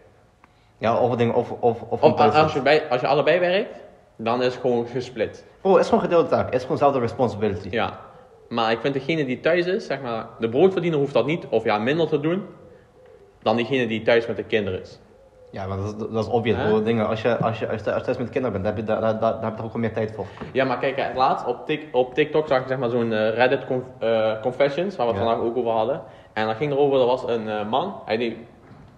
[0.77, 3.79] Ja, of dingen, of, of, of, Of als je, bij, als je allebei werkt,
[4.15, 5.45] dan is het gewoon gesplit.
[5.61, 6.45] Bro, het is gewoon gedeelde taak.
[6.45, 7.67] Het is gewoon zelfde responsibility.
[7.71, 7.99] Ja.
[8.53, 11.63] Maar ik vind degene die thuis is, zeg maar, de broodverdiener hoeft dat niet, of
[11.63, 12.45] ja, minder te doen,
[13.41, 14.99] dan diegene die thuis met de kinderen is.
[15.49, 16.83] Ja, maar dat is, dat is obvious.
[16.83, 18.77] Dingen, als je, als je, als je, als je thuis met kinderen bent, dan heb
[18.77, 20.25] je daar, daar, daar, daar heb je toch ook wel meer tijd voor.
[20.51, 23.65] Ja, maar kijk, laatst op, Tik- op TikTok zag ik zeg maar zo'n eh, Reddit
[23.65, 25.27] conf- eh, Confessions, waar we het Ja.
[25.27, 26.01] vandaag ook over hadden.
[26.33, 28.35] En dat ging erover, er was een eh, man, hij, deed,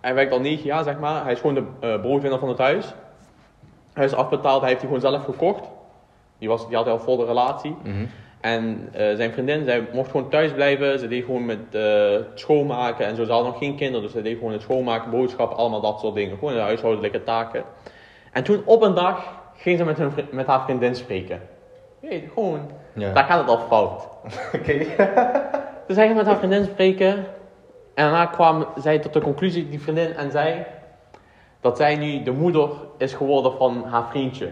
[0.02, 2.94] hij werkt al 9 jaar zeg maar, hij is gewoon de broodwinner van het huis.
[3.94, 5.70] Hij is afbetaald, hij heeft die gewoon zelf gekocht.
[6.38, 7.76] Die, was, die had al volle relatie.
[8.46, 11.00] En eh, zijn vriendin, zij mocht gewoon thuis blijven.
[11.00, 13.24] Ze deed gewoon met het schoonmaken en zo.
[13.24, 16.16] Ze had nog geen kinderen, dus ze deed gewoon het schoonmaken, boodschappen, allemaal dat soort
[16.16, 16.38] dingen.
[16.38, 17.64] Gewoon de huishoudelijke taken.
[18.32, 21.42] En toen op een dag ging ze met, hun, met haar vriendin spreken.
[22.00, 22.60] Weet, gewoon,
[22.94, 23.14] Ja.
[23.14, 24.08] daar gaat het al fout.
[24.60, 24.78] Oké.
[25.88, 27.14] Dus hij ging met haar vriendin spreken.
[27.94, 30.68] En daarna kwam zij tot de conclusie, die vriendin en zij,
[31.62, 34.52] dat zij nu de moeder is geworden van haar vriendje.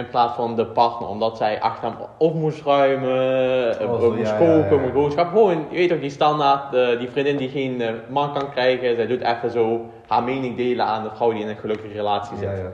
[0.00, 4.12] In plaats van de partner, omdat zij achter hem op moest ruimen, eh, Oh, zo,
[4.12, 4.80] moest ja, koken, ja, ja.
[4.80, 5.38] moest boodschappen.
[5.38, 8.96] Gewoon, je weet toch, die standaard, eh, die vriendin die geen eh, man kan krijgen,
[8.96, 12.36] zij doet even zo haar mening delen aan de vrouw die in een gelukkige relatie
[12.36, 12.48] zit.
[12.48, 12.72] Ja, ja.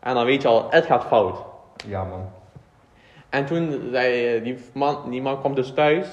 [0.00, 1.38] En dan weet je al, het gaat fout.
[1.86, 2.28] Ja, man.
[3.30, 6.06] En toen zei eh, die man, die man kwam dus thuis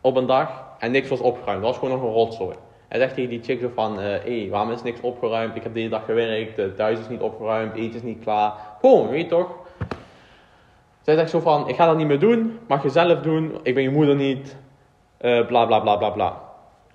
[0.00, 1.62] op een dag en niks was opgeruimd.
[1.62, 2.56] Dat was gewoon nog een rotzooi.
[2.88, 5.56] Hij zegt tegen die chick zo van, hé, hey, waarom is niks opgeruimd?
[5.56, 8.52] Ik heb de hele dag gewerkt, het thuis is niet opgeruimd, eten is niet klaar.
[8.80, 9.62] Gewoon, weet je toch?
[11.04, 13.74] Zij zegt zo van, ik ga dat niet meer doen, mag je zelf doen, ik
[13.74, 14.56] ben je moeder niet,
[15.16, 16.40] eh, bla bla bla bla bla.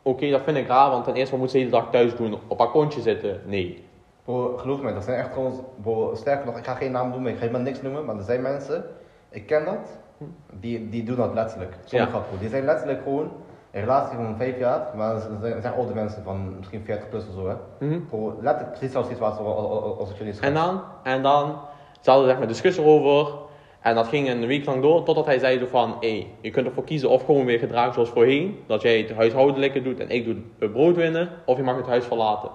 [0.01, 2.37] Oké, dat vind ik raar, want ten eerste, moet ze de hele dag thuis doen?
[2.47, 3.41] Op haar kontje zitten?
[3.45, 3.87] Nee.
[4.23, 7.31] Bro, geloof me, dat zijn echt gewoon, bro, sterker nog, ik ga geen naam noemen,
[7.31, 8.85] ik ga helemaal niks noemen, maar er zijn mensen,
[9.29, 9.99] ik ken dat,
[10.59, 11.73] die, die doen dat letterlijk.
[11.85, 12.21] Zonder Ja.
[12.39, 13.31] Die zijn letterlijk gewoon
[13.71, 17.33] een relatie van vijf jaar, maar ze zijn, oude mensen van misschien 40 plus of
[17.33, 17.85] zo, hè.
[17.85, 18.05] Mhm.
[18.05, 21.21] Bro, letterlijk precies zoals die situatie als, als, als, als het jullie En dan, en
[21.21, 21.55] dan
[22.01, 23.47] Ze hadden zeg maar discussie erover.
[23.81, 26.65] En dat ging een week lang door, totdat hij zei zo van, hé, je kunt
[26.67, 28.63] ervoor kiezen of gewoon weer gedragen zoals voorheen.
[28.67, 31.29] Dat jij het huishoudelijke doet en ik doe het brood winnen.
[31.45, 32.49] Of je mag het huis verlaten.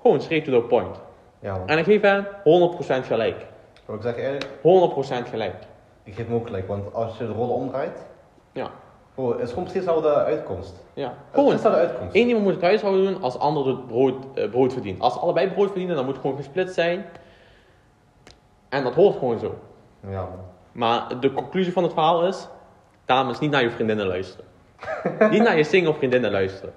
[0.00, 1.00] Gewoon straight to the point.
[1.40, 1.62] Ja.
[1.66, 2.26] En ik geef hem
[3.02, 3.46] 100% gelijk.
[3.86, 4.44] Maar ik zeg eerlijk,
[5.24, 5.54] 100% gelijk.
[6.04, 8.06] ik geef hem ook gelijk, want als je de rollen omdraait,
[8.52, 8.70] Ja,
[9.14, 10.74] bro, het is gewoon precies dezelfde uitkomst.
[10.94, 11.14] ja.
[11.32, 11.50] Gewoon.
[11.50, 12.14] dezelfde uitkomst.
[12.16, 15.00] Eén iemand moet het huishouden doen, als de ander het brood, eh, brood verdient.
[15.00, 17.04] Als allebei brood verdienen, dan moet het gewoon gesplit zijn.
[18.68, 19.54] En dat hoort gewoon zo.
[20.08, 20.28] Ja.
[20.72, 22.48] Maar de conclusie van het verhaal is:
[23.04, 24.44] dames, niet naar je vriendinnen luisteren.
[25.30, 26.74] niet naar je single vriendinnen luisteren.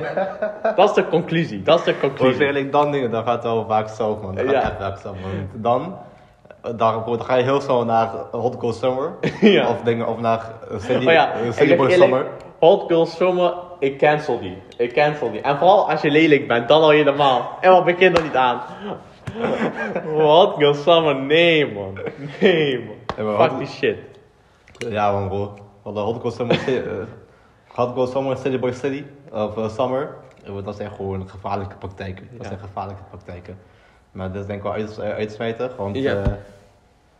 [0.76, 1.62] dat is de conclusie.
[1.62, 2.44] Dat is de conclusie.
[2.46, 4.34] eerlijk, dan dingen, dan gaat het wel vaak zelf, man.
[4.34, 4.96] Dan gaat Ja.
[4.96, 5.48] zelf, man.
[5.52, 5.96] Dan,
[6.76, 9.12] dan, ga je heel snel naar Hot Girl Summer.
[9.40, 9.68] Ja.
[9.68, 12.26] Of dingen, of naar Oh ja, eh, Boy Summer.
[12.58, 14.62] Hot Girl Summer, ik cancel die.
[14.76, 15.40] Ik cancel die.
[15.40, 17.58] En vooral als je lelijk bent, dan al helemaal.
[17.60, 18.60] En wat begin er niet aan.
[20.58, 21.98] Girl Summer, nee man.
[22.40, 22.78] Nee
[23.16, 23.26] man.
[23.36, 23.98] Maar Fuck die shit.
[24.78, 25.54] Ja, man, bro.
[25.54, 27.06] We hadden Hot Girl Summer, eh,
[27.94, 30.14] Girl Summer, City Boy City, of eh, Summer.
[30.44, 32.28] Eh, Dat zijn gewoon gevaarlijke praktijken.
[32.32, 32.46] Dat Ja.
[32.48, 33.58] zijn gevaarlijke praktijken.
[34.12, 34.98] Maar dit is denk ik wel uit,
[35.58, 36.12] eh, want Ja.
[36.12, 36.38] ja,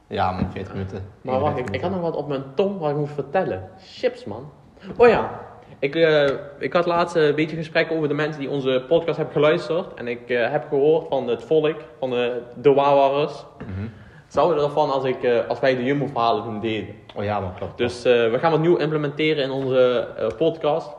[0.06, 1.04] ja man, 40 minuten.
[1.20, 3.68] Maar wacht, ik, ik had nog wat op mijn tong wat ik moest vertellen.
[3.78, 4.50] Chips, man.
[4.96, 5.40] Oh ja,
[5.82, 6.28] ik, eh,
[6.58, 9.94] ik had laatst een beetje gesprek over de mensen die onze podcast hebben geluisterd.
[9.94, 13.44] En ik eh, heb gehoord van het volk, van de, de Wawarers.
[13.58, 13.86] Mhm.
[14.28, 16.94] Zouden ervan als, ik, eh, als wij de Jumbo-verhalen doen deden.
[17.16, 17.78] Oh ja, man, klopt.
[17.78, 20.90] Dus we gaan wat nieuw implementeren in onze podcast.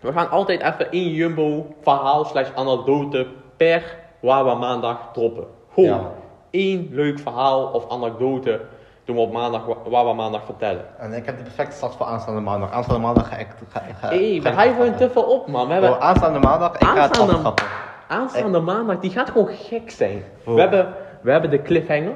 [0.00, 3.26] We gaan altijd even één Jumbo-verhaal slash anekdote
[3.56, 5.44] per Wawa maandag droppen.
[5.74, 6.10] Gewoon Ja.
[6.50, 8.60] één leuk verhaal of anekdote
[9.04, 10.84] doen we op maandag Wa- Wawa maandag vertellen.
[10.98, 12.70] En ik heb de perfecte start voor aanstaande maandag.
[12.72, 13.48] Aanstaande maandag ga ik...
[13.68, 15.66] Ga, ga, Hé, hey, ga we ik hypen te veel op, man.
[15.66, 17.64] We hebben Bro, aanstaande maandag, ik ga het Aanstaande- aftrappen.
[18.08, 20.22] aanstaande maandag, die gaat gewoon gek zijn.
[20.44, 22.12] We, hebben, we hebben de cliffhanger.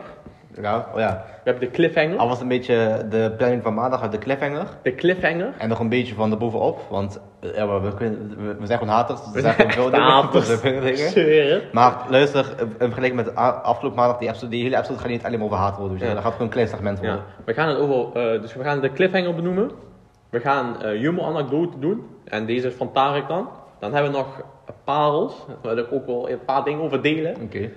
[0.63, 1.25] Ja, oh ja.
[1.27, 2.17] We hebben de cliffhanger.
[2.19, 4.67] Al was een beetje de planning van maandag uit de cliffhanger.
[4.83, 5.53] De cliffhanger.
[5.59, 8.95] En nog een beetje van erbovenop, want eh, ja, we, kunnen, we, we zijn gewoon
[8.95, 10.07] haters, dus We zijn veel echt dingen.
[10.11, 10.61] haters.
[11.15, 11.63] dingen.
[11.73, 15.09] Maar luister, eh, in vergelijking met de afgelopen maandag, die, episode, die hele episode gaat
[15.09, 15.99] niet alleen maar over haat worden.
[15.99, 16.15] Dus Ja.
[16.15, 17.17] Dat gaat gewoon een klein segment worden.
[17.17, 19.71] Ja, we gaan het over, eh, dus we gaan de cliffhanger benoemen.
[20.31, 22.07] We gaan eh Jumbo anekdote doen.
[22.25, 23.49] En deze is van Tarek dan.
[23.81, 24.27] Dan hebben we nog
[24.85, 25.47] parels.
[25.63, 27.37] Daar wil ik ook wel een paar dingen over delen.
[27.43, 27.71] Oké.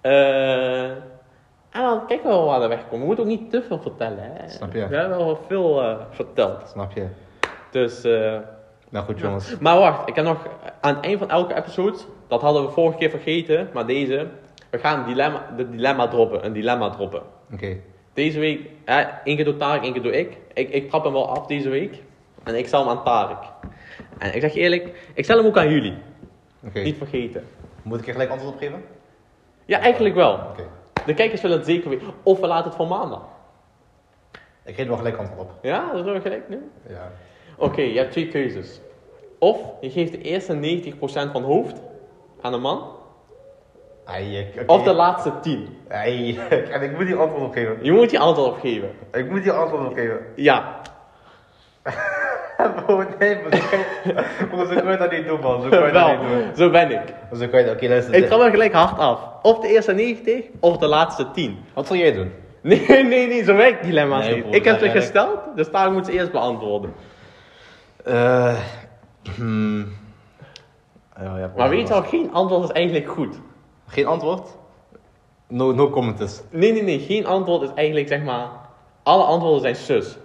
[0.00, 0.90] Eh,
[1.72, 3.00] en dan kijken we wel waar de weg komt.
[3.00, 4.18] We moeten ook niet te veel vertellen.
[4.32, 4.48] Hè?
[4.48, 4.88] Snap je?
[4.88, 6.68] We hebben wel veel eh, verteld.
[6.68, 7.06] Snap je?
[7.70, 8.38] Dus, eh,
[8.88, 9.58] Nou goed jongens.
[9.60, 10.46] maar wacht, ik heb nog
[10.80, 11.98] aan het eind van elke episode,
[12.28, 14.26] dat hadden we vorige keer vergeten, maar deze,
[14.70, 17.22] we gaan een dilemma, de dilemma droppen, een dilemma droppen.
[17.52, 17.76] Oké.
[18.12, 20.36] Deze week, eh, één keer door Tarek, één keer door ik.
[20.52, 20.68] ik.
[20.70, 22.02] Ik trap hem wel af deze week.
[22.44, 23.38] En ik stel hem aan Tarek.
[24.18, 25.94] En ik zeg je eerlijk, ik stel hem ook aan jullie.
[26.64, 26.80] Oké.
[26.80, 27.44] Niet vergeten.
[27.82, 28.84] Moet ik er gelijk antwoord op geven?
[29.64, 30.32] Ja, eigenlijk wel.
[30.34, 30.62] Oké.
[31.06, 32.06] De kijkers willen het zeker weten.
[32.22, 33.22] Of we laten het voor maandag.
[34.64, 35.50] Ik geef wel gelijk antwoord op.
[35.62, 36.70] Ja, dat is wel gelijk nu.
[36.88, 37.12] Ja.
[37.56, 38.80] Oké, je hebt twee keuzes.
[39.38, 41.82] Of je geeft de eerste 90% van hoofd
[42.40, 42.96] aan een man.
[44.04, 44.72] Ai, oké.
[44.72, 45.76] Of de laatste 10.
[45.88, 46.38] Ai,
[46.74, 47.78] en ik moet hier antwoord op geven.
[47.82, 48.90] Je moet je antwoord op geven.
[49.12, 50.18] Ik moet hier antwoord op geven.
[50.36, 50.80] Ja.
[53.18, 55.62] Nee, maar zo kan je, bro, zo kan je dat niet doen, man.
[55.62, 56.56] Zo kan je dat Wel, niet doen.
[56.56, 57.14] zo ben ik.
[57.38, 58.14] Zo kan je dat, oké, luister.
[58.14, 59.20] Ik trap hem gelijk hard af.
[59.42, 61.58] Of de eerste 90, of de laatste 10.
[61.74, 62.32] Wat zal jij doen?
[62.60, 64.42] Nee, nee, nee, zo werkt dilemma's Nee, niet.
[64.42, 66.92] broer, ik heb ze gesteld, dus daar moet ze eerst beantwoorden.
[68.04, 68.56] Eh.
[69.36, 69.86] hmm.
[71.20, 73.40] Ja, ja, Maar weet je al, geen antwoord is eigenlijk goed.
[73.86, 74.48] Geen antwoord?
[75.48, 76.42] No, no comment dus.
[76.50, 78.48] Nee, nee, nee, geen antwoord is eigenlijk zeg maar.
[79.02, 80.16] Alle antwoorden zijn sus.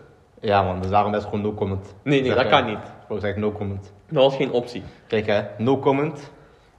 [0.42, 1.96] Ja man, dus daarom is het gewoon no comment.
[2.04, 2.78] Nee, nee, dat eh, kan niet.
[3.08, 3.94] Bro, zeg no comment.
[4.10, 4.84] Dat was geen optie.
[5.08, 6.32] Kijk hè, no comment.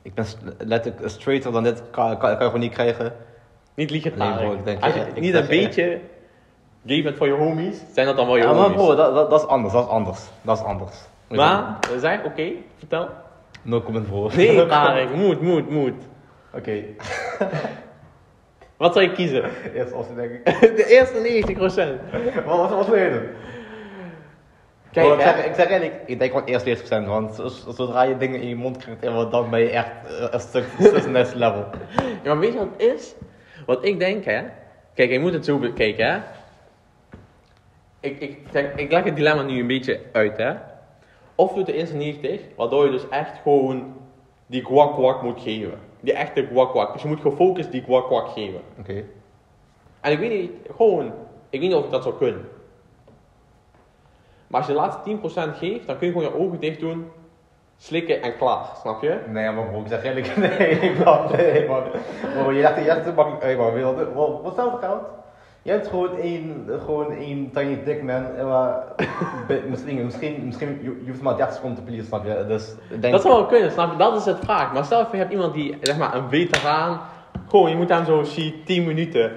[0.03, 0.27] Ik ben
[0.59, 3.13] letterlijk straighter dan dit, kan, kan, kan je gewoon niet krijgen.
[3.75, 6.01] Niet liegen Nee, bro, ik denk- Als je ik niet een beetje
[6.87, 8.77] gay bent voor je homies, zijn dat dan wel je Ja maar homies.
[8.77, 10.21] bro, dat, dat, dat is anders, dat is anders.
[10.43, 10.97] Dat is anders.
[11.29, 13.09] maar, we zeggen, oké, vertel.
[13.63, 14.31] No comment bro.
[14.37, 15.95] Nee, Tarek, moet, moet, moet.
[16.55, 16.83] Oké,
[18.79, 19.45] Wat zou je kiezen?
[19.75, 20.45] eerst als denk ik.
[20.77, 22.45] De eerste 90%.
[22.45, 23.29] Wat, wat, wat wil je doen?
[24.93, 28.41] Kijk, ik, zeg, ik zeg eerlijk, ik denk gewoon eerst 40%, want zodra je dingen
[28.41, 30.65] in je mond krijgt, dan ben je echt eh, een stuk,
[31.09, 31.65] next level.
[32.23, 33.15] Ja, maar weet je wat het is?
[33.67, 34.43] Wat ik denk, hè?
[34.95, 36.19] Kijk, je moet het zo bekijken, hè?
[38.01, 40.53] Ik, ik, zeg, ik leg het dilemma nu een beetje uit, hè?
[41.35, 43.95] Of doet de eerste 90, waardoor je dus echt gewoon
[44.47, 45.79] die kwak kwak moet geven.
[46.01, 46.93] Die echte kwak kwak.
[46.93, 48.61] Dus je moet gefocust die kwak kwak geven.
[48.79, 49.05] Oké.
[50.01, 51.07] En ik weet niet, gewoon,
[51.51, 52.49] ik weet niet of ik dat zou kunnen.
[54.47, 57.11] Maar als je de laatste 10% geeft, dan kun je gewoon je ogen dicht doen.
[57.77, 59.21] slikken en klaar, snap je?
[59.29, 61.83] Nee, maar bro, ik zeg eerlijk, nee man, nee man.
[62.35, 65.03] Bro, je dacht, je dacht makkelijk, hey man, wat, wat koud?
[65.63, 68.77] Je hebt gewoon één, gewoon één tiny dick man, maar,
[69.71, 72.45] misschien, misschien, misschien, je, je hoeft maar 30 seconden te pleasen, snap je?
[72.49, 73.97] Dus, denk, Dat zou wel kunnen, snap je?
[73.99, 74.73] Dat is het vraag.
[74.73, 77.01] Maar stel je hebt iemand die, zeg maar, een veteraan.
[77.49, 79.33] Gewoon, je moet hem zo zie 10 minuten.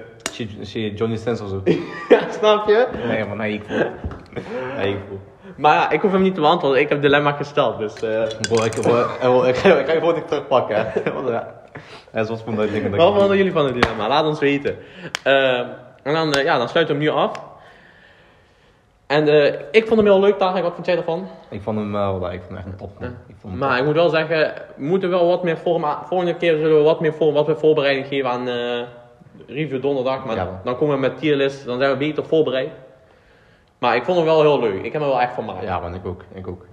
[0.60, 1.62] Zie Johnny Sins of zo?
[2.08, 2.86] ja, snap je?
[3.06, 3.82] Nee man, nee, ik voel.
[4.76, 5.20] Nee, ik voel.
[5.56, 6.80] Maar ja, ik hoef hem niet te beantwoorden.
[6.80, 7.92] Ik heb dilemma gesteld, dus...
[7.92, 11.12] Bro, ik, bro, ik, ga- ik ga je gewoon niet terugpakken, hè.
[11.12, 11.60] Want, ja.
[12.10, 12.90] En zoals van dat dingen.
[12.90, 14.08] dat ik- Wat vonden jullie van het dilemma?
[14.08, 14.76] Laat ons weten.
[15.22, 15.60] Eh,
[16.02, 17.50] en dan, eh, ja, dan sluiten we hem nu af.
[19.06, 20.62] En eh, ik vond hem heel leuk, Tarek.
[20.62, 21.28] Wat vond jij ervan?
[21.48, 22.90] Ik vond hem wel, ik vond hem echt een top.
[23.02, 26.02] Ik vond hem Maar ik moet wel zeggen, we moeten wel wat meer vorm aan-
[26.06, 28.80] Volgende keer zullen we wat meer, voor, wat meer voorbereiding geven aan eh,
[29.46, 30.24] review donderdag.
[30.24, 32.70] Maar Ja, dan komen we met tierlist, dan zijn we beter voorbereid.
[33.78, 34.82] Maar ik vond hem wel heel leuk.
[34.84, 35.62] Ik heb hem wel echt vermaakt.
[35.62, 36.24] Ja, man, ik ook.
[36.34, 36.66] Ik ook.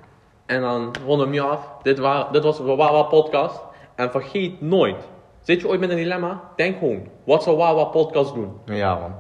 [0.45, 1.67] En dan ronden we hem nu af.
[1.84, 3.59] Dit, wa- dit was de Wawa podcast.
[3.95, 5.07] En vergeet nooit,
[5.50, 6.41] zit je ooit met een dilemma?
[6.56, 8.60] Denk gewoon, wat zou Wawa podcast doen?
[8.66, 9.16] Ja, man.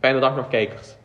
[0.00, 0.96] Fijne dag nog kijkers.